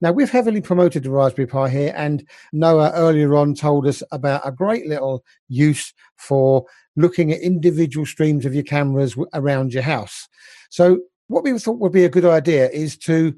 [0.02, 4.42] Now, we've heavily promoted the Raspberry Pi here, and Noah earlier on told us about
[4.46, 9.84] a great little use for looking at individual streams of your cameras w- around your
[9.84, 10.28] house.
[10.70, 13.34] So, what we thought would be a good idea is to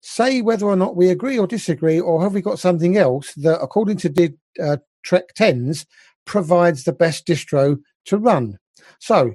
[0.00, 3.60] say whether or not we agree or disagree, or have we got something else that,
[3.60, 5.86] according to did, uh, Trek 10s,
[6.24, 8.58] provides the best distro to run.
[8.98, 9.34] So,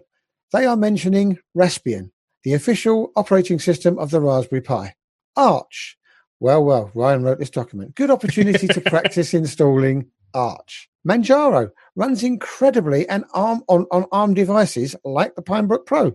[0.52, 2.12] they are mentioning Raspbian,
[2.44, 4.94] the official operating system of the Raspberry Pi.
[5.36, 5.98] Arch.
[6.40, 7.96] Well, well, Ryan wrote this document.
[7.96, 10.90] Good opportunity to practice installing Arch.
[11.08, 16.14] Manjaro runs incredibly and ARM on, on ARM devices like the Pinebook Pro.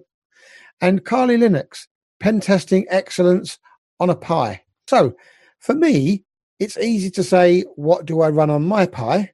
[0.81, 1.87] And Kali Linux,
[2.21, 3.59] pen testing excellence
[3.99, 4.63] on a Pi.
[4.89, 5.17] So
[5.59, 6.25] for me,
[6.59, 9.33] it's easy to say, what do I run on my Pi?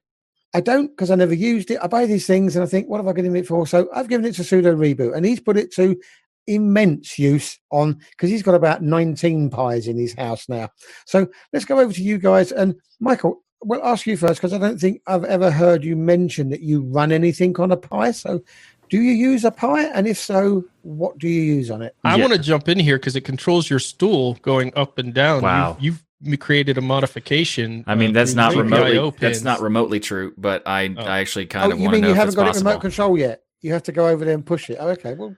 [0.55, 1.79] I don't because I never used it.
[1.81, 3.65] I buy these things and I think, what have I given it for?
[3.65, 5.99] So I've given it to sudo reboot and he's put it to
[6.47, 10.69] immense use on because he's got about 19 pies in his house now.
[11.05, 12.51] So let's go over to you guys.
[12.51, 16.49] And Michael, we'll ask you first because I don't think I've ever heard you mention
[16.49, 18.11] that you run anything on a Pi.
[18.11, 18.41] So
[18.89, 19.83] do you use a Pi?
[19.85, 21.95] And if so, what do you use on it?
[22.03, 22.21] I Yeah.
[22.21, 25.41] want to jump in here because it controls your stool going up and down.
[25.41, 25.77] Wow.
[25.79, 27.83] You've, you've created a modification.
[27.87, 31.01] I mean, that's not remotely that's not remotely true, but I Oh.
[31.01, 32.55] I actually kind Oh, of you want to mean know you if haven't it's got
[32.55, 33.43] it remote control yet?
[33.61, 34.77] You have to go over there and push it.
[34.79, 35.13] Oh, okay.
[35.15, 35.35] Well,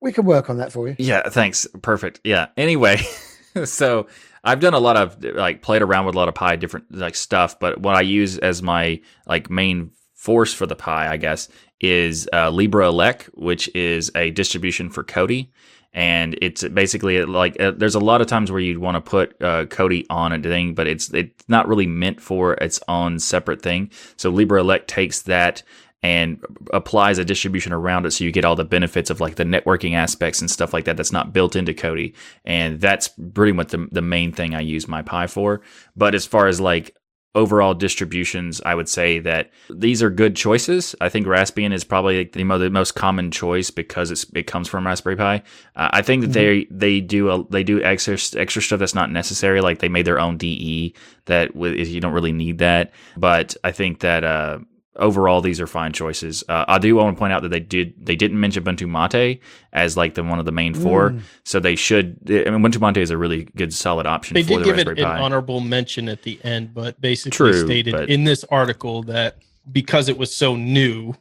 [0.00, 0.96] we can work on that for you.
[0.98, 1.66] Yeah, thanks.
[1.82, 2.20] Perfect.
[2.24, 2.48] Yeah.
[2.56, 2.98] Anyway,
[3.64, 4.06] so
[4.44, 7.14] I've done a lot of like played around with a lot of Pi different like
[7.14, 11.48] stuff, but what I use as my like main force for the Pi, I guess,
[11.80, 12.90] is uh, Libra
[13.34, 15.48] which is a distribution for Kodi.
[15.94, 19.30] And it's basically like uh, there's a lot of times where you'd want to put
[19.42, 23.62] uh, Kodi on a thing, but it's it's not really meant for its own separate
[23.62, 23.90] thing.
[24.16, 25.62] So LibreELEC takes that
[26.02, 29.44] and applies a distribution around it so you get all the benefits of like the
[29.44, 32.14] networking aspects and stuff like that that's not built into Kodi.
[32.44, 35.60] And that's pretty much the, the main thing I use my Pi for.
[35.96, 36.94] But as far as like
[37.34, 40.94] overall distributions, I would say that these are good choices.
[41.00, 44.46] I think Raspbian is probably like the, mo- the most common choice because it's, it
[44.46, 45.42] comes from Raspberry Pi.
[45.76, 49.10] Uh, I think that they they do a, they do extra extra stuff that's not
[49.10, 49.60] necessary.
[49.60, 50.94] Like they made their own DE
[51.26, 52.92] that you don't really need that.
[53.16, 54.58] But I think that uh,
[54.98, 56.44] overall these are fine choices.
[56.48, 59.40] Uh, I do want to point out that they did they didn't mention Ubuntu Mate
[59.72, 61.20] as like the one of the main four, Mm.
[61.44, 62.18] so they should.
[62.28, 64.78] I mean, Ubuntu Mate is a really good solid option They for did the give
[64.78, 68.44] it Raspberry an honorable mention at the end, but basically True, stated but- in this
[68.50, 69.38] article that
[69.70, 71.14] because it was so new,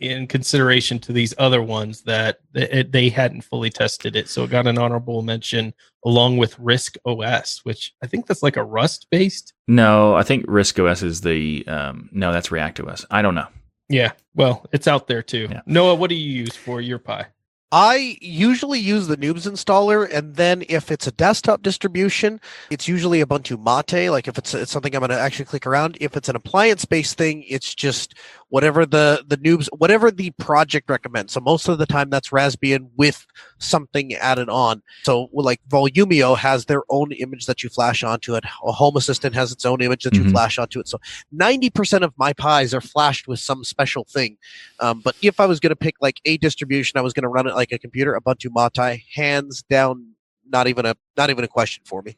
[0.00, 4.50] in consideration to these other ones, that it, they hadn't fully tested it, so it
[4.50, 5.74] got an honorable mention
[6.04, 9.54] along with RISC OS, which I think that's like a Rust based.
[9.68, 13.06] No, I think RISC OS is the um, no, that's React OS.
[13.10, 13.48] I don't know.
[13.88, 15.48] Yeah, well, it's out there too.
[15.50, 15.60] Yeah.
[15.66, 17.26] Noah, what do you use for your Pi?
[17.72, 23.24] I usually use the Noobs installer, and then if it's a desktop distribution, it's usually
[23.24, 24.08] Ubuntu Mate.
[24.08, 25.98] Like if it's, it's something I'm going to actually click around.
[26.00, 28.14] If it's an appliance-based thing, it's just
[28.48, 31.32] whatever the the Noobs, whatever the project recommends.
[31.32, 33.26] So most of the time, that's Raspbian with
[33.58, 34.82] something added on.
[35.02, 38.44] So like Volumio has their own image that you flash onto it.
[38.64, 40.30] A Home Assistant has its own image that you Mhm.
[40.30, 40.88] flash onto it.
[40.88, 40.98] So
[41.32, 44.36] 90% of my pies are flashed with some special thing.
[44.80, 47.28] Um, but if I was going to pick like a distribution, I was going to
[47.28, 50.12] run it like a computer, Ubuntu Mate, hands down,
[50.48, 52.16] not even a not even a question for me.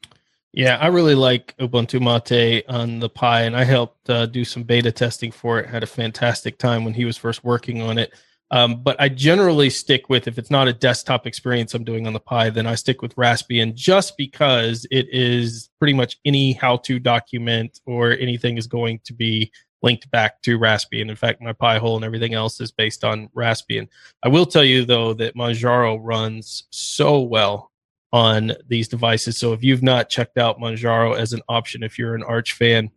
[0.52, 4.62] Yeah, I really like Ubuntu Mate on the Pi, and I helped uh, do some
[4.62, 5.68] beta testing for it.
[5.68, 8.12] Had a fantastic time when he was first working on it.
[8.50, 12.14] Um, but I generally stick with if it's not a desktop experience I'm doing on
[12.14, 16.98] the Pi, then I stick with Raspbian just because it is pretty much any how-to
[16.98, 21.10] document or anything is going to be linked back to Raspbian.
[21.10, 23.86] In fact, my Pi hole and everything else is based on Raspbian.
[24.22, 27.70] I will tell you though that Manjaro runs so well
[28.12, 29.36] on these devices.
[29.36, 32.90] So if you've not checked out Manjaro as an option, if you're an Arch fan,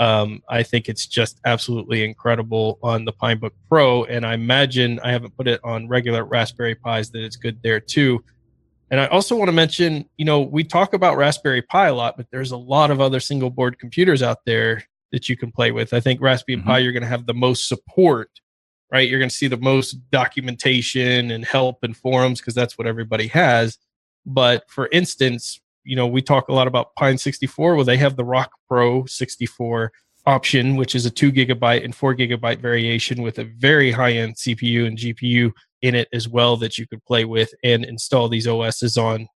[0.00, 4.04] um, I think it's just absolutely incredible on the Pinebook Pro.
[4.04, 7.78] And I imagine I haven't put it on regular Raspberry Pis that it's good there
[7.78, 8.24] too.
[8.90, 12.16] And I also want to mention, you know, we talk about Raspberry Pi a lot,
[12.16, 15.70] but there's a lot of other single board computers out there that you can play
[15.72, 15.92] with.
[15.92, 16.64] I think Raspberry Mhm.
[16.64, 18.30] Pi, you're going to have the most support,
[18.90, 19.08] right?
[19.08, 23.28] You're going to see the most documentation and help and forums because that's what everybody
[23.28, 23.78] has.
[24.26, 27.74] But for instance, you know, we talk a lot about Pine 64.
[27.74, 29.92] Well, they have the Rock Pro 64
[30.26, 34.36] option, which is a two gigabyte and four gigabyte variation with a very high end
[34.36, 35.52] CPU and GPU
[35.82, 39.28] in it as well that you could play with and install these OSs on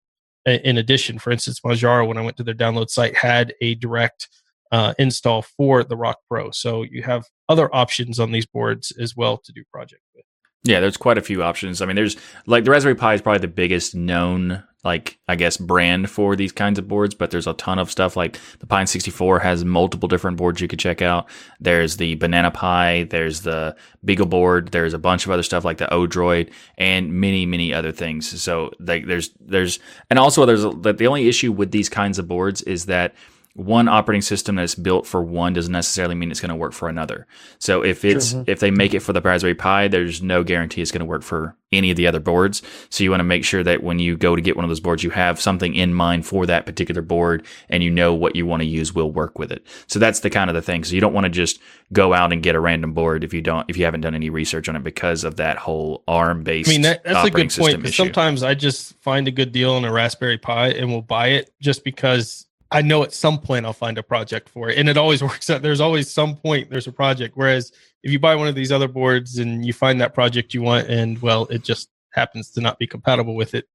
[0.47, 1.19] in addition.
[1.19, 4.29] For instance, Manjaro, when I went to their download site, had a direct
[4.73, 6.51] uh, install for the Rock Pro.
[6.51, 10.25] So you have other options on these boards as well to do project with.
[10.65, 11.81] Yeah, there's quite a few options.
[11.81, 12.17] I mean, there's
[12.47, 16.53] like the Raspberry Pi is probably the biggest known, like I guess, brand for these
[16.53, 17.15] kinds of boards.
[17.15, 18.17] But there's a ton of stuff.
[18.17, 21.29] Like the Pine 64 has multiple different boards you could check out.
[21.61, 23.05] There's the Banana Pi.
[23.11, 24.69] There's the Beagle board.
[24.69, 28.41] There's a bunch of other stuff like the Odroid and many, many other things.
[28.41, 29.79] So like there's there's
[30.09, 33.15] and also there's a, the only issue with these kinds of boards is that
[33.57, 36.89] one operating system that's built for one doesn't necessarily mean it's going to work for
[36.89, 37.27] another.
[37.59, 38.45] So if it's sure.
[38.47, 41.23] if they make it for the Raspberry Pi, there's no guarantee it's going to work
[41.23, 42.63] for any of the other boards.
[42.91, 44.81] So you want to make sure that when you go to get one of those
[44.81, 48.47] boards, you have something in mind for that particular board and you know what you
[48.47, 49.67] want to use will work with it.
[49.87, 50.85] So that's the kind of the thing.
[50.85, 51.59] So you don't want to just
[51.93, 54.29] go out and get a random board if you don't if you haven't done any
[54.29, 56.69] research on it because of that whole ARM based.
[56.69, 59.85] I mean that, that's a good point sometimes I just find a good deal on
[59.85, 63.73] a Raspberry Pi and will buy it just because I know at some point I'll
[63.73, 64.79] find a project for it.
[64.79, 65.63] And it always works out.
[65.63, 67.37] There's always some point there's a project.
[67.37, 70.63] Whereas if you buy one of these other boards and you find that project you
[70.63, 73.67] want and well, it just happens to not be compatible with it,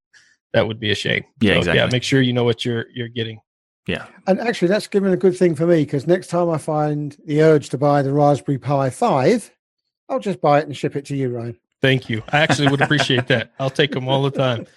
[0.53, 1.23] that would be a shame.
[1.39, 1.79] Yeah, so, exactly.
[1.79, 3.39] Yeah, make sure you know what you're you're getting.
[3.87, 4.05] Yeah.
[4.27, 7.41] And actually that's given a good thing for me because next time I find the
[7.41, 9.51] urge to buy the Raspberry Pi 5,
[10.09, 11.57] I'll just buy it and ship it to you, Ryan.
[11.81, 12.21] Thank you.
[12.29, 13.53] I actually would appreciate that.
[13.59, 14.67] I'll take them all the time.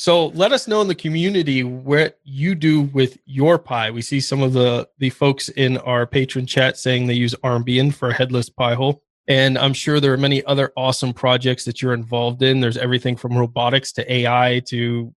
[0.00, 3.90] So let us know in the community what you do with your Pi.
[3.90, 7.92] We see some of the the folks in our patron chat saying they use Armbian
[7.92, 9.02] for headless Pi-hole.
[9.28, 12.60] And I'm sure there are many other awesome projects that you're involved in.
[12.60, 15.14] There's everything from robotics to AI to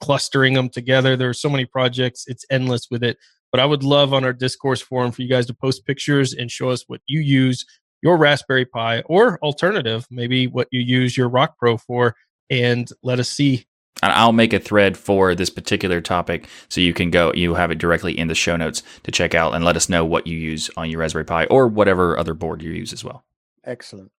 [0.00, 1.18] clustering them together.
[1.18, 3.18] There are so many projects, it's endless with it.
[3.52, 6.50] But I would love on our discourse forum for you guys to post pictures and
[6.50, 7.66] show us what you use
[8.00, 12.16] your Raspberry Pi or alternative, maybe what you use your Rock Pro for,
[12.48, 13.66] and let us see
[14.02, 17.70] and I'll make a thread for this particular topic so you can go, you have
[17.70, 20.36] it directly in the show notes to check out and let us know what you
[20.36, 23.24] use on your Raspberry Pi or whatever other board you use as well.
[23.64, 24.10] Excellent.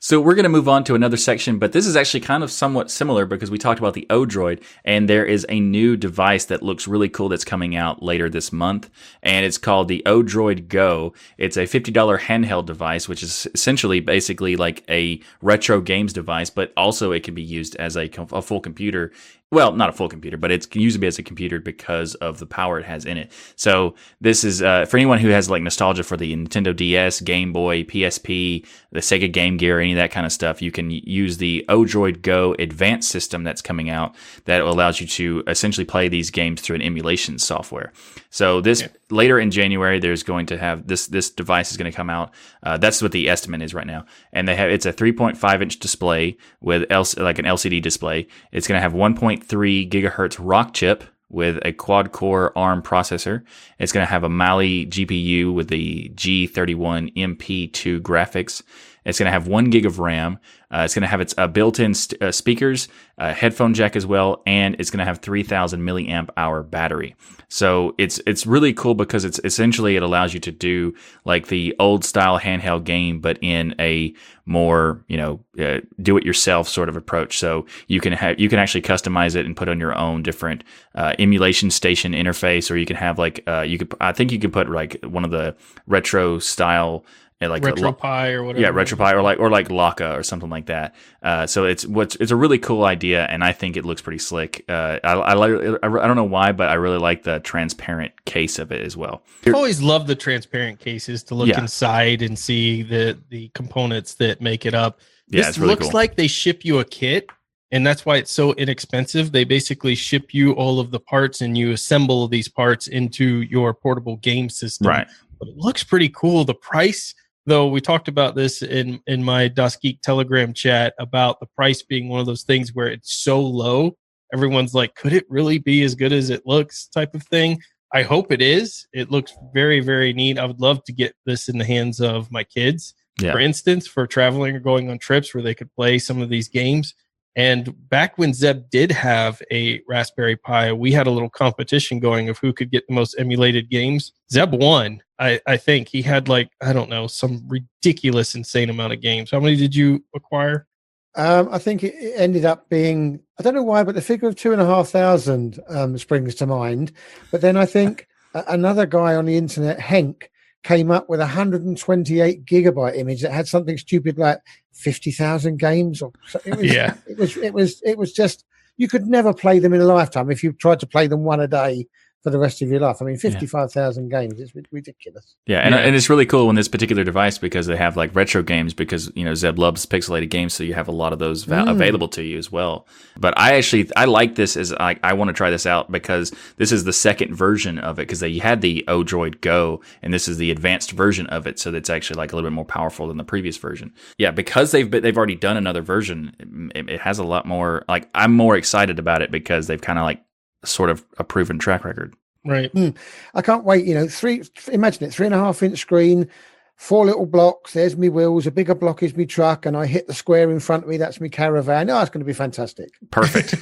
[0.00, 2.52] So we're going to move on to another section, but this is actually kind of
[2.52, 6.62] somewhat similar because we talked about the Odroid, and there is a new device that
[6.62, 8.90] looks really cool that's coming out later this month,
[9.24, 11.14] and it's called the Odroid Go.
[11.36, 16.72] It's a $50 handheld device, which is essentially basically like a retro games device, but
[16.76, 19.10] also it can be used as a, a full computer
[19.50, 22.78] well, not a full computer, but it's usable as a computer because of the power
[22.78, 23.32] it has in it.
[23.56, 27.52] So this is uh, for anyone who has like nostalgia for the Nintendo DS, Game
[27.52, 30.60] Boy, PSP, the Sega Game Gear, any of that kind of stuff.
[30.60, 35.42] You can use the Odroid Go advanced system that's coming out that allows you to
[35.46, 37.92] essentially play these games through an emulation software.
[38.28, 38.88] So this yeah.
[39.10, 42.34] Later in January, there's going to have this this device is going to come out.
[42.62, 45.78] Uh, that's what the estimate is right now, and they have it's a 3.5 inch
[45.78, 48.26] display with L- like an LCD display.
[48.52, 49.42] It's going to have 1.3
[49.88, 53.42] gigahertz Rockchip with a quad core ARM processor.
[53.78, 58.62] It's going to have a Mali GPU with the G31 MP2 graphics.
[59.08, 60.38] It's going to have one gig of RAM.
[60.70, 62.88] Uh, it's going to have its uh, built-in st- uh, speakers,
[63.18, 67.16] headphone jack as well, and it's going to have 3,000 milliamp hour battery.
[67.50, 70.94] So it's it's really cool because it's essentially it allows you to do
[71.24, 76.24] like the old style handheld game, but in a more you know uh, do it
[76.24, 77.38] yourself sort of approach.
[77.38, 80.62] So you can have you can actually customize it and put on your own different
[80.94, 84.38] uh, emulation station interface, or you can have like uh, you could I think you
[84.38, 85.56] could put like one of the
[85.86, 87.06] retro style
[87.40, 88.62] and like RetroPie or whatever.
[88.62, 90.94] Yeah, RetroPie or like or like Lakka or something like that.
[91.22, 94.18] Uh, so it's what's it's a really cool idea, and I think it looks pretty
[94.18, 94.64] slick.
[94.68, 98.58] Uh, I, I like I don't know why, but I really like the transparent case
[98.58, 99.22] of it as well.
[99.46, 101.60] I've always loved the transparent cases to look yeah.
[101.60, 105.00] inside and see the the components that make it up.
[105.28, 105.92] Yeah, this really looks cool.
[105.92, 107.28] like they ship you a kit,
[107.70, 109.30] and that's why it's so inexpensive.
[109.30, 113.74] They basically ship you all of the parts, and you assemble these parts into your
[113.74, 114.88] portable game system.
[114.88, 115.06] Right.
[115.38, 116.44] But it looks pretty cool.
[116.44, 117.14] The price
[117.48, 122.08] though we talked about this in in my DasGeek Telegram chat about the price being
[122.08, 123.96] one of those things where it's so low,
[124.32, 126.86] everyone's like, could it really be as good as it looks?
[126.88, 127.58] Type of thing.
[127.92, 128.86] I hope it is.
[128.92, 130.38] It looks very very neat.
[130.38, 133.32] I would love to get this in the hands of my kids, yeah.
[133.32, 136.48] for instance, for traveling or going on trips where they could play some of these
[136.48, 136.94] games.
[137.36, 142.28] And back when Zeb did have a Raspberry Pi, we had a little competition going
[142.28, 144.12] of who could get the most emulated games.
[144.32, 145.02] Zeb won.
[145.20, 149.30] I, I think he had like, I don't know, some ridiculous, insane amount of games.
[149.30, 150.66] How many did you acquire?
[151.14, 154.36] Um, I think it ended up being, I don't know why, but the figure of
[154.36, 156.92] two and a half thousand um, springs to mind.
[157.30, 160.24] But then I think another guy on the internet, Henk,
[160.64, 164.38] came up with a 128 gigabyte image that had something stupid like
[164.72, 166.12] 50,000 games or
[166.44, 166.94] it was, yeah.
[167.08, 168.44] it was it was it was just
[168.76, 171.40] you could never play them in a lifetime if you tried to play them one
[171.40, 171.86] a day
[172.22, 173.00] for the rest of your life.
[173.00, 174.20] I mean, 55,000 yeah.
[174.20, 175.36] games, it's ridiculous.
[175.46, 178.14] Yeah and, yeah, and it's really cool on this particular device because they have like
[178.14, 181.18] retro games because, you know, Zeb loves pixelated games, so you have a lot of
[181.18, 181.70] those va- mm.
[181.70, 182.86] available to you as well.
[183.16, 186.32] But I actually, I like this as I, I want to try this out because
[186.56, 190.26] this is the second version of it because they had the Odroid Go and this
[190.26, 191.58] is the advanced version of it.
[191.58, 193.92] So it's actually like a little bit more powerful than the previous version.
[194.16, 198.08] Yeah, because they've, they've already done another version, it, it has a lot more, like,
[198.14, 200.22] I'm more excited about it because they've kind of like
[200.64, 202.14] sort of a proven track record.
[202.44, 202.72] Right.
[202.74, 202.96] Mm.
[203.34, 203.84] I can't wait.
[203.84, 204.42] You know, three.
[204.72, 206.28] Imagine it: three and a half inch screen,
[206.76, 207.72] four little blocks.
[207.72, 208.46] There's me wheels.
[208.46, 210.96] A bigger block is me truck, and I hit the square in front of me.
[210.96, 211.90] That's me caravan.
[211.90, 212.90] Oh, it's going to be fantastic.
[213.10, 213.54] Perfect.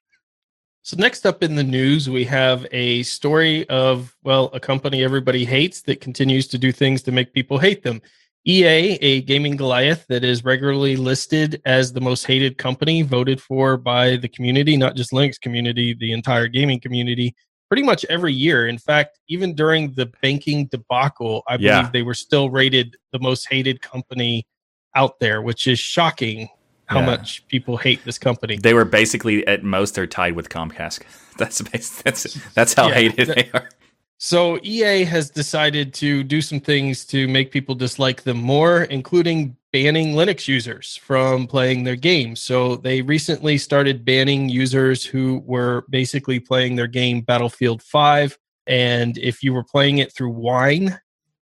[0.82, 5.44] so next up in the news, we have a story of well, a company everybody
[5.44, 8.02] hates that continues to do things to make people hate them.
[8.46, 13.76] EA, a gaming Goliath that is regularly listed as the most hated company, voted for
[13.76, 17.36] by the community, not just Linux community, the entire gaming community,
[17.68, 18.66] pretty much every year.
[18.66, 21.90] In fact, even during the banking debacle, I believe yeah.
[21.92, 24.46] they were still rated the most hated company
[24.96, 26.48] out there, which is shocking
[26.86, 27.06] how yeah.
[27.06, 28.56] much people hate this company.
[28.56, 31.02] They were basically at most they're tied with Comcast.
[31.38, 31.60] That's
[32.02, 33.70] that's that's how yeah, hated that, they are.
[34.24, 39.56] So EA has decided to do some things to make people dislike them more, including
[39.72, 42.40] banning Linux users from playing their games.
[42.40, 49.18] So they recently started banning users who were basically playing their game Battlefield 5 and
[49.18, 51.00] if you were playing it through Wine,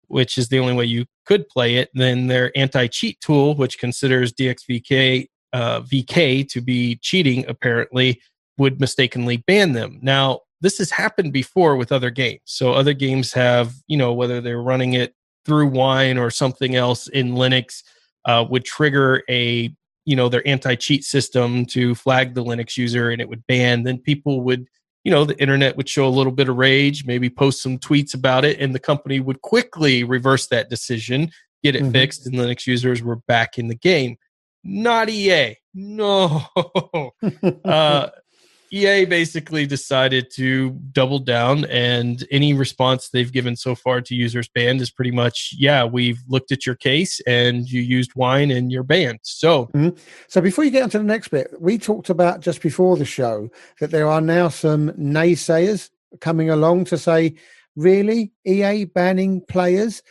[0.07, 4.33] which is the only way you could play it, then their anti-cheat tool, which considers
[4.33, 8.23] DXVK uh, VK to be cheating, apparently
[8.59, 9.99] would mistakenly ban them.
[10.03, 12.40] Now, this has happened before with other games.
[12.44, 17.08] So other games have, you know, whether they're running it through Wine or something else
[17.08, 17.82] in Linux,
[18.26, 23.20] uh, would trigger a, you know, their anti-cheat system to flag the Linux user, and
[23.20, 23.82] it would ban.
[23.82, 24.66] Then people would,
[25.04, 28.14] you know, the internet would show a little bit of rage, maybe post some tweets
[28.14, 31.30] about it, and the company would quickly reverse that decision,
[31.62, 31.92] get it mm-hmm.
[31.92, 34.18] fixed, and Linux users were back in the game.
[34.62, 35.56] Not EA.
[35.72, 36.42] No.
[37.64, 38.08] uh,
[38.73, 44.49] EA basically decided to double down, and any response they've given so far to users
[44.49, 48.71] banned is pretty much, yeah, we've looked at your case and you used wine and
[48.71, 49.18] you're banned.
[49.23, 49.97] So, mm-hmm.
[50.29, 53.05] so before you get on to the next bit, we talked about just before the
[53.05, 53.49] show
[53.81, 55.91] that there are now some naysayers
[56.21, 57.35] coming along to say,
[57.77, 60.03] really, EA banning players?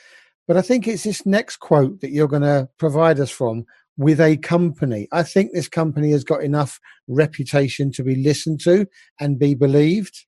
[0.48, 3.66] But I think it's this next quote that you're going to provide us from
[4.00, 5.10] with a company.
[5.12, 6.80] I think this company has got enough
[7.10, 8.88] reputation to be listened to
[9.20, 10.26] and be believed.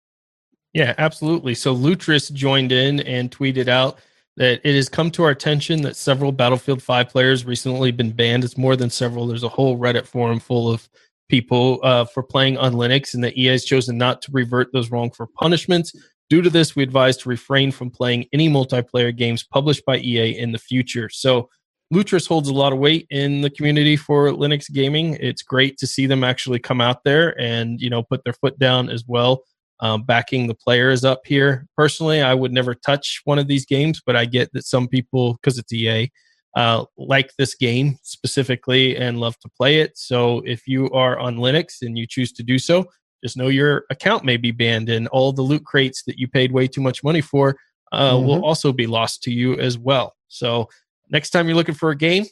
[0.74, 1.55] Yeah, absolutely.
[1.55, 3.99] So Lutris joined in and tweeted out
[4.36, 8.43] that it has come to our attention that several Battlefield 5 players recently been banned.
[8.43, 9.26] It's more than several.
[9.26, 10.89] There's a whole Reddit forum full of
[11.30, 14.91] people uh, for playing on Linux, and that EA has chosen not to revert those
[14.91, 15.95] wrong for punishments.
[16.30, 20.38] Due to this, we advise to refrain from playing any multiplayer games published by EA
[20.38, 21.07] in the future.
[21.07, 21.49] So
[21.92, 25.18] Lutris holds a lot of weight in the community for Linux gaming.
[25.20, 28.58] It's great to see them actually come out there and you know put their foot
[28.58, 29.44] down as well,
[29.82, 31.68] um, backing the players up here.
[31.76, 35.34] Personally, I would never touch one of these games, but I get that some people,
[35.34, 36.10] because it's EA,
[36.56, 39.98] uh, like this game specifically and love to play it.
[39.98, 42.86] So if you are on Linux and you choose to do so,
[43.24, 46.52] just know your account may be banned and all the loot crates that you paid
[46.52, 47.56] way too much money for
[47.92, 48.26] uh, mm-hmm.
[48.26, 50.16] will also be lost to you as well.
[50.28, 50.70] So
[51.12, 52.26] next time you're looking for a game,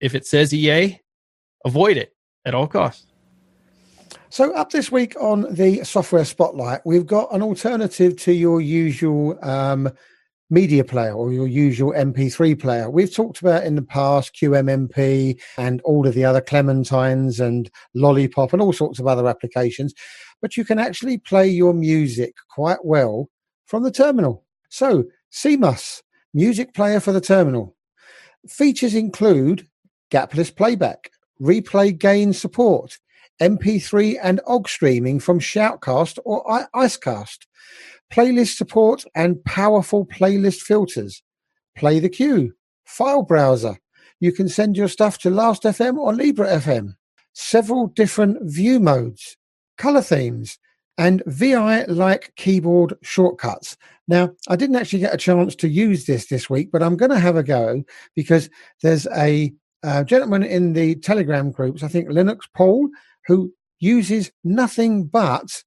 [0.00, 0.98] if it says EA,
[1.64, 2.14] avoid it
[2.44, 3.06] at all costs.
[4.28, 9.38] So, up this week on the Software Spotlight, we've got an alternative to your usual
[9.42, 9.90] um,
[10.50, 12.90] media player or your usual MP3 player.
[12.90, 18.52] We've talked about in the past QMMP and all of the other Clementines and Lollypop
[18.52, 19.94] and all sorts of other applications,
[20.42, 23.28] but you can actually play your music quite well
[23.66, 24.44] from the terminal.
[24.68, 26.02] So, CMUS,
[26.34, 27.75] music player for the terminal.
[28.48, 29.66] Features include
[30.10, 31.10] gapless playback,
[31.40, 32.98] replay gain support,
[33.40, 36.44] MP3 and OGG streaming from Shoutcast or
[36.74, 37.46] Icecast,
[38.12, 41.22] playlist support and powerful playlist filters,
[41.76, 42.54] play the queue,
[42.84, 43.78] file browser.
[44.20, 46.94] You can send your stuff to Last.fm or Libre FM,
[47.32, 49.36] several different view modes,
[49.76, 50.58] color themes,
[50.98, 53.76] and VI like keyboard shortcuts.
[54.08, 57.10] Now, I didn't actually get a chance to use this this week, but I'm going
[57.10, 57.82] to have a go
[58.14, 58.48] because
[58.82, 59.52] there's a,
[59.82, 62.88] a gentleman in the Telegram groups, I think Linux Paul,
[63.26, 65.62] who uses nothing but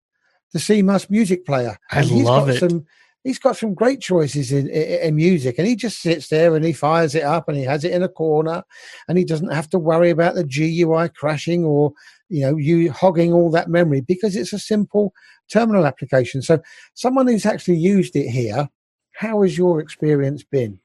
[0.54, 1.78] the CMUS music player.
[1.92, 2.60] And I he's love got it.
[2.60, 2.86] Some,
[3.24, 6.64] he's got some great choices in, in, in, music and he just sits there and
[6.64, 8.64] he fires it up and he has it in a corner
[9.08, 11.94] and he doesn't have to worry about the GUI crashing or
[12.30, 15.14] you know, you hogging all that memory because it's a simple
[15.52, 16.42] terminal application.
[16.42, 16.60] So,
[16.94, 18.70] someone who's actually used it here,
[19.14, 20.80] how has your experience been?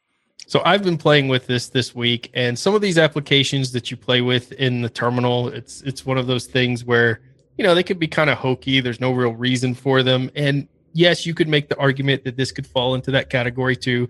[0.47, 3.97] So I've been playing with this this week, and some of these applications that you
[3.97, 7.21] play with in the terminal, it's it's one of those things where
[7.57, 8.81] you know they could be kind of hokey.
[8.81, 12.53] There's no real reason for them, and yes, you could make the argument that this
[12.53, 14.09] could fall into that category too.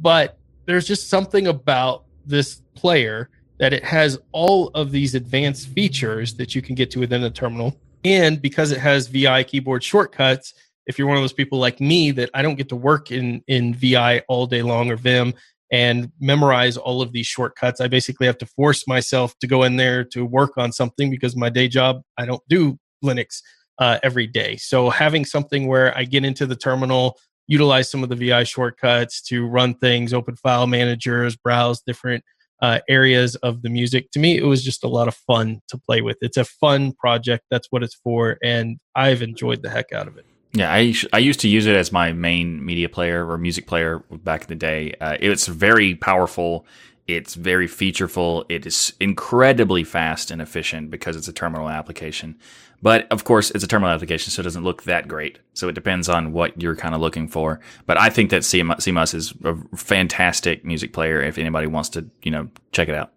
[0.00, 6.34] But there's just something about this player that it has all of these advanced features
[6.34, 10.54] that you can get to within the terminal, and because it has VI keyboard shortcuts.
[10.86, 13.42] If you're one of those people like me that I don't get to work in
[13.48, 15.34] in VI all day long or Vim,
[15.70, 17.80] and memorize all of these shortcuts.
[17.80, 21.36] I basically have to force myself to go in there to work on something because
[21.36, 23.40] my day job, I don't do Linux
[23.78, 24.56] uh, every day.
[24.56, 27.18] So having something where I get into the terminal,
[27.48, 32.24] utilize some of the VI shortcuts to run things, open file managers, browse different
[32.62, 34.10] uh, areas of the music.
[34.12, 36.16] To me, it was just a lot of fun to play with.
[36.20, 37.44] It's a fun project.
[37.50, 38.38] That's what it's for.
[38.42, 40.26] And I've enjoyed the heck out of it.
[40.52, 43.98] Yeah, I, I used to use it as my main media player or music player
[44.10, 44.94] back in the day.
[45.00, 46.64] Uh, it's very powerful.
[47.08, 48.44] It's very featureful.
[48.48, 52.36] It is incredibly fast and efficient because it's a terminal application.
[52.82, 55.38] But of course, it's a terminal application, so it doesn't look that great.
[55.54, 57.60] So it depends on what you're kind of looking for.
[57.86, 62.30] But I think that CMUS is a fantastic music player if anybody wants to, you
[62.30, 63.12] know, check it out.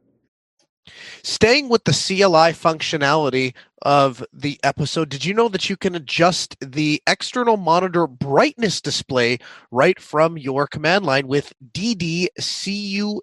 [1.24, 3.53] Staying with the CLI functionality
[3.84, 9.38] of the episode, did you know that you can adjust the external monitor brightness display
[9.72, 13.20] right from your command line with DDCUTIL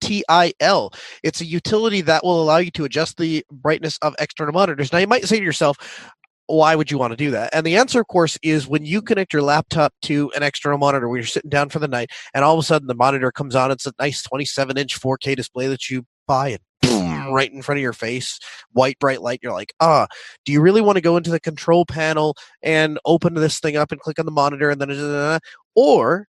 [0.00, 0.92] TIL.
[1.22, 4.92] It's a utility that will allow you to adjust the brightness of external monitors.
[4.92, 5.78] Now, you might say to yourself,
[6.46, 7.48] why would you want to do that?
[7.54, 11.08] And the answer, of course, is when you connect your laptop to an external monitor
[11.08, 13.54] where you're sitting down for the night, and all of a sudden the monitor comes
[13.54, 13.70] on.
[13.70, 16.60] It's a nice 27 inch 4K display that you buy, and
[17.24, 18.38] boom, right in front of your face,
[18.72, 19.40] white bright light.
[19.42, 20.06] You're like, ah,
[20.44, 23.92] do you really want to go into the control panel and open this thing up
[23.92, 25.40] and click on the monitor and then,
[25.74, 26.28] or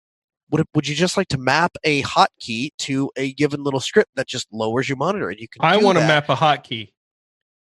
[0.49, 4.11] would it, would you just like to map a hotkey to a given little script
[4.15, 5.64] that just lowers your monitor and you can?
[5.64, 6.91] I want to map a hotkey.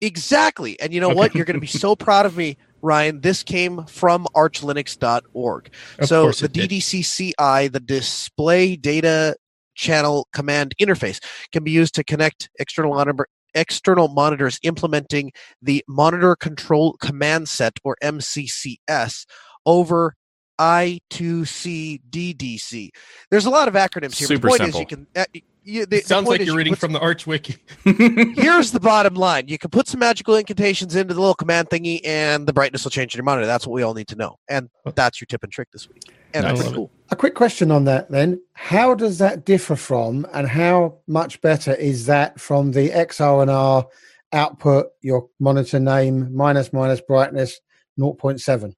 [0.01, 1.33] Exactly, and you know what?
[1.33, 2.57] You're going to be so proud of me.
[2.81, 5.69] Ryan, this came from archlinux.org.
[5.99, 6.69] Of so the it did.
[6.69, 9.37] DDCCI, the display data
[9.75, 11.19] channel command interface
[11.51, 15.31] can be used to connect external monitor external monitors implementing
[15.61, 19.25] the monitor control command set or MCCS
[19.65, 20.15] over
[20.59, 22.89] I2C ddc
[23.31, 24.27] There's a lot of acronyms here.
[24.27, 24.81] Super the point simple.
[24.81, 25.25] is you can uh,
[25.63, 27.57] you, the, the Sounds point like you're reading put from the Arch Wiki.
[27.83, 29.47] Here's the bottom line.
[29.47, 32.91] You can put some magical incantations into the little command thingy and the brightness will
[32.91, 33.45] change in your monitor.
[33.45, 34.37] That's what we all need to know.
[34.49, 34.91] And oh.
[34.91, 36.03] that's your tip and trick this week.
[36.33, 36.77] And I that's love pretty it.
[36.77, 36.91] cool.
[37.11, 38.41] A quick question on that then.
[38.53, 43.85] How does that differ from and how much better is that from the xrandr
[44.31, 47.59] output, your monitor name, minus minus brightness
[47.99, 48.73] 0.7?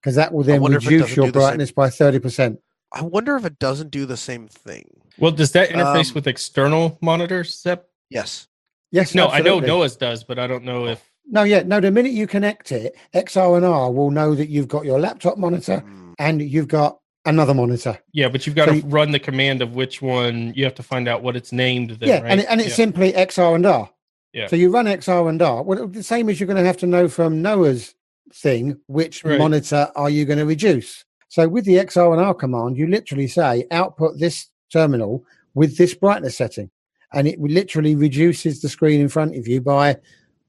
[0.00, 2.58] Because that will then wonder if it reduce your do the brightness by 30%.
[2.92, 4.88] I wonder if it doesn't do the same thing.
[5.18, 7.88] Well, does that interface Um, with external monitors, Sep?
[8.10, 8.48] Yes.
[8.92, 9.58] Yes, No, I know.
[9.60, 11.02] Noah's does, but I don't know if.
[11.28, 11.80] No, yeah, no.
[11.80, 16.14] The minute you connect it, xrandr will know that you've got your laptop monitor Mm.
[16.18, 17.98] and you've got another monitor.
[18.12, 20.52] Yeah, but you've got So to you- run the command of which one.
[20.54, 21.90] You have to find out what it's named.
[21.98, 22.30] Then, yeah, right?
[22.30, 22.74] and, it, and it's Yeah.
[22.76, 23.90] simply xrandr.
[24.32, 24.46] Yeah.
[24.46, 25.64] So you run xrandr.
[25.64, 27.94] Well, the same as you're going to have to know from Noah's
[28.32, 29.38] thing, which Right.
[29.38, 31.04] monitor are you going to reduce?
[31.28, 35.24] So with the xrandr command, you literally say output this terminal
[35.54, 36.70] with this brightness setting,
[37.12, 39.96] and it literally reduces the screen in front of you by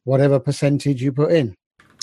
[0.03, 1.55] whatever percentage you put in.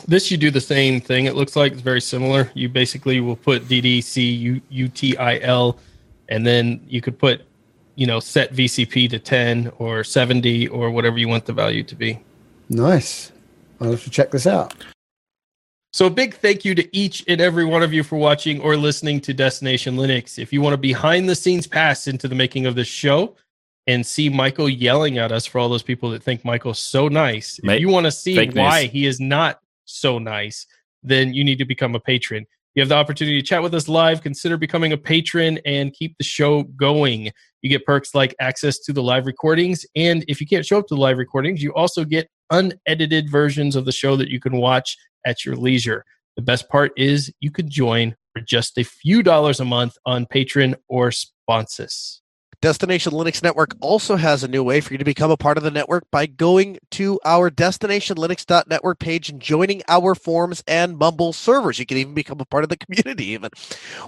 [0.07, 1.25] This you do the same thing.
[1.27, 2.51] It looks like it's very similar.
[2.55, 5.79] You basically will put DDC UTIL,
[6.29, 7.43] and then you could put,
[7.95, 11.95] you know, set VCP to 10 or 70 or whatever you want the value to
[11.95, 12.21] be.
[12.69, 13.33] Nice.
[13.81, 14.75] I'll have to check this out.
[15.95, 18.77] So, a big thank you to each and every one of you for watching or
[18.77, 20.41] listening to Destination Linux.
[20.41, 23.37] If you want a behind the scenes pass into the making of this show
[23.87, 27.61] and see Michael yelling at us for all those people that think Michael's so nice,
[27.63, 28.91] Ma- if you want to see why news.
[28.91, 30.67] he is not so nice,
[31.05, 32.45] then you need to become a patron.
[32.75, 34.21] You have the opportunity to chat with us live.
[34.21, 37.31] Consider becoming a patron and keep the show going.
[37.63, 39.87] You get perks like access to the live recordings.
[39.95, 43.77] And if you can't show up to the live recordings, you also get unedited versions
[43.77, 46.05] of the show that you can watch at your leisure.
[46.37, 50.27] The best part is you could join for just a few dollars a month on
[50.27, 52.21] Patreon or Sponsus.
[52.65, 55.65] Destination Linux Network also has a new way for you to become a part of
[55.65, 61.79] the network by going to our destinationlinux.network page and joining our forums and Mumble servers.
[61.79, 63.51] You can even become a part of the community even.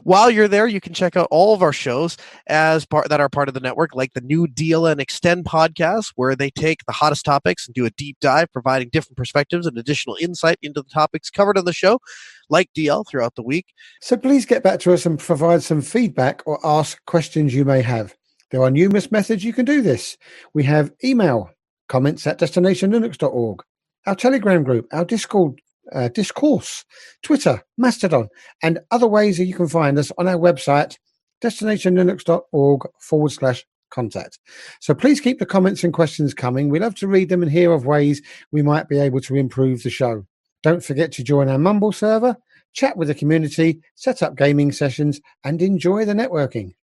[0.04, 2.16] While you're there, you can check out all of our shows
[2.46, 6.34] as part that are part of the network, like the new DLN Extend podcast, where
[6.34, 10.16] they take the hottest topics and do a deep dive, providing different perspectives and additional
[10.18, 12.00] insight into the topics covered on the show,
[12.48, 13.66] like DL throughout the week.
[14.00, 17.82] So please get back to us and provide some feedback or ask questions you may
[17.82, 18.16] have.
[18.50, 20.16] There are numerous methods you can do this.
[20.54, 21.50] We have email,
[21.88, 23.62] comments at destinationlinux.org,
[24.06, 25.60] our Telegram group, our Discord,
[25.92, 26.84] uh, discourse,
[27.22, 28.28] Twitter, Mastodon,
[28.62, 30.96] and other ways that you can find us on our website,
[31.42, 34.38] destinationlinux.org forward slash contact.
[34.80, 36.68] So please keep the comments and questions coming.
[36.68, 39.82] We love to read them and hear of ways we might be able to improve
[39.82, 40.26] the show.
[40.62, 42.36] Don't forget to join our Mumble server,
[42.72, 46.74] chat with the community, set up gaming sessions, and enjoy the networking.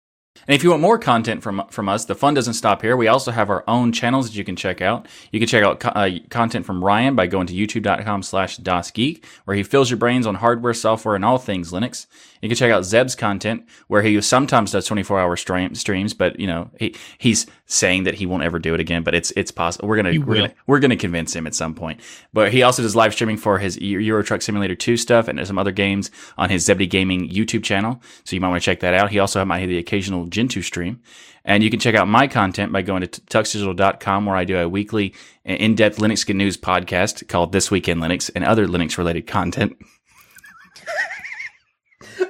[0.46, 2.96] And if you want more content from from us, the fun doesn't stop here.
[2.96, 5.06] We also have our own channels that you can check out.
[5.30, 9.24] You can check out co- uh, content from Ryan by going to youtube.com slash DasGeek,
[9.44, 12.06] where he fills your brains on hardware, software, and all things Linux.
[12.44, 16.46] You can check out Zeb's content, where he sometimes does 24-hour stream, streams, but you
[16.46, 19.02] know he he's saying that he won't ever do it again.
[19.02, 19.88] But it's it's possible.
[19.88, 22.02] We're gonna we're gonna we're gonna convince him at some point.
[22.34, 25.58] But he also does live streaming for his Euro Truck Simulator 2 stuff and some
[25.58, 28.02] other games on his Zebedee Gaming YouTube channel.
[28.24, 29.10] So you might want to check that out.
[29.10, 31.00] He also might have the occasional Gentoo stream.
[31.46, 34.68] And you can check out my content by going to tuxdigital.com where I do a
[34.68, 35.14] weekly
[35.44, 39.76] in-depth Linux Good News podcast called This Week in Linux and other Linux related content.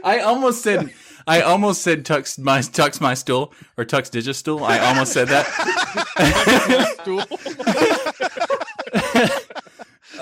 [0.03, 0.93] I almost said
[1.27, 4.63] I almost said tux my tux my stool or tux digistool.
[4.63, 5.47] I almost said that.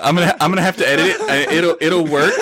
[0.01, 1.51] I'm gonna I'm gonna have to edit it.
[1.51, 2.33] It'll it'll work.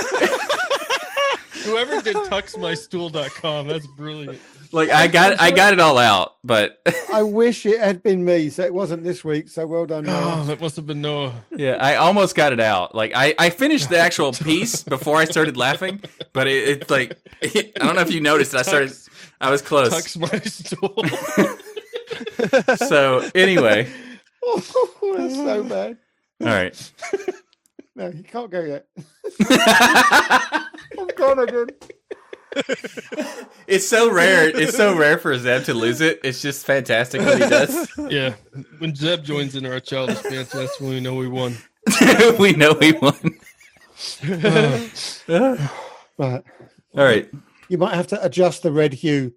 [1.63, 4.39] Whoever did tuxmystool.com, that's brilliant.
[4.73, 6.81] Like I got I got it all out, but
[7.13, 9.49] I wish it had been me, so it wasn't this week.
[9.49, 10.45] So well done, Oh, Noah.
[10.45, 11.33] that must have been Noah.
[11.55, 12.95] yeah, I almost got it out.
[12.95, 16.01] Like I I finished the actual piece before I started laughing,
[16.33, 18.55] but it, it's like I don't know if you noticed.
[18.55, 18.93] I started.
[19.41, 19.89] I was close.
[19.89, 21.03] Tux my stool.
[22.87, 23.89] So anyway,
[24.43, 25.97] oh, That's so bad.
[26.41, 26.91] all right.
[27.95, 28.85] No, you can't go yet.
[30.97, 31.67] I'm gone again.
[33.67, 34.49] It's so rare.
[34.49, 36.19] It's so rare for Zeb to lose it.
[36.25, 37.89] It's just fantastic what he does.
[38.09, 38.33] yeah.
[38.79, 41.55] When Zeb joins in our childish banter, that's when we know we won.
[42.39, 43.37] we know we won.
[44.23, 45.67] Uh,
[46.17, 46.43] right.
[46.97, 47.29] All right.
[47.69, 49.33] You might have to adjust the red hue.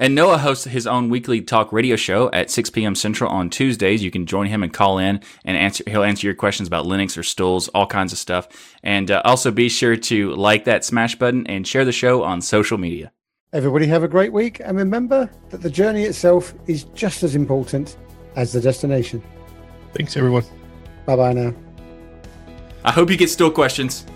[0.00, 2.94] And Noah hosts his own weekly talk radio show at 6 p.m.
[2.94, 4.02] Central on Tuesdays.
[4.02, 5.84] You can join him and call in and answer.
[5.86, 8.48] He'll answer your questions about Linux or stools, all kinds of stuff.
[8.82, 12.40] And uh, also be sure to like that smash button and share the show on
[12.40, 13.12] social media.
[13.52, 17.98] Everybody have a great week and remember that the journey itself is just as important
[18.36, 19.22] as the destination.
[19.92, 20.44] Thanks, everyone.
[21.04, 21.54] Bye bye now.
[22.84, 24.06] I hope you get stool questions.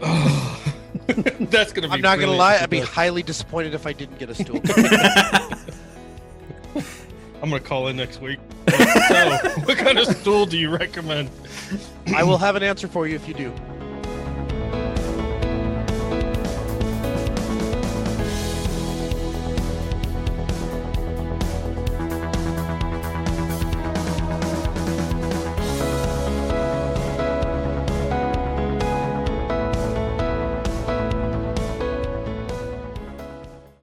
[1.40, 1.94] That's gonna be.
[1.94, 4.60] I'm not going to lie, I'd be highly disappointed if I didn't get a stool.
[7.40, 8.38] I'm gonna call in next week.
[8.68, 11.30] so, what kind of stool do you recommend?
[12.14, 13.52] I will have an answer for you if you do.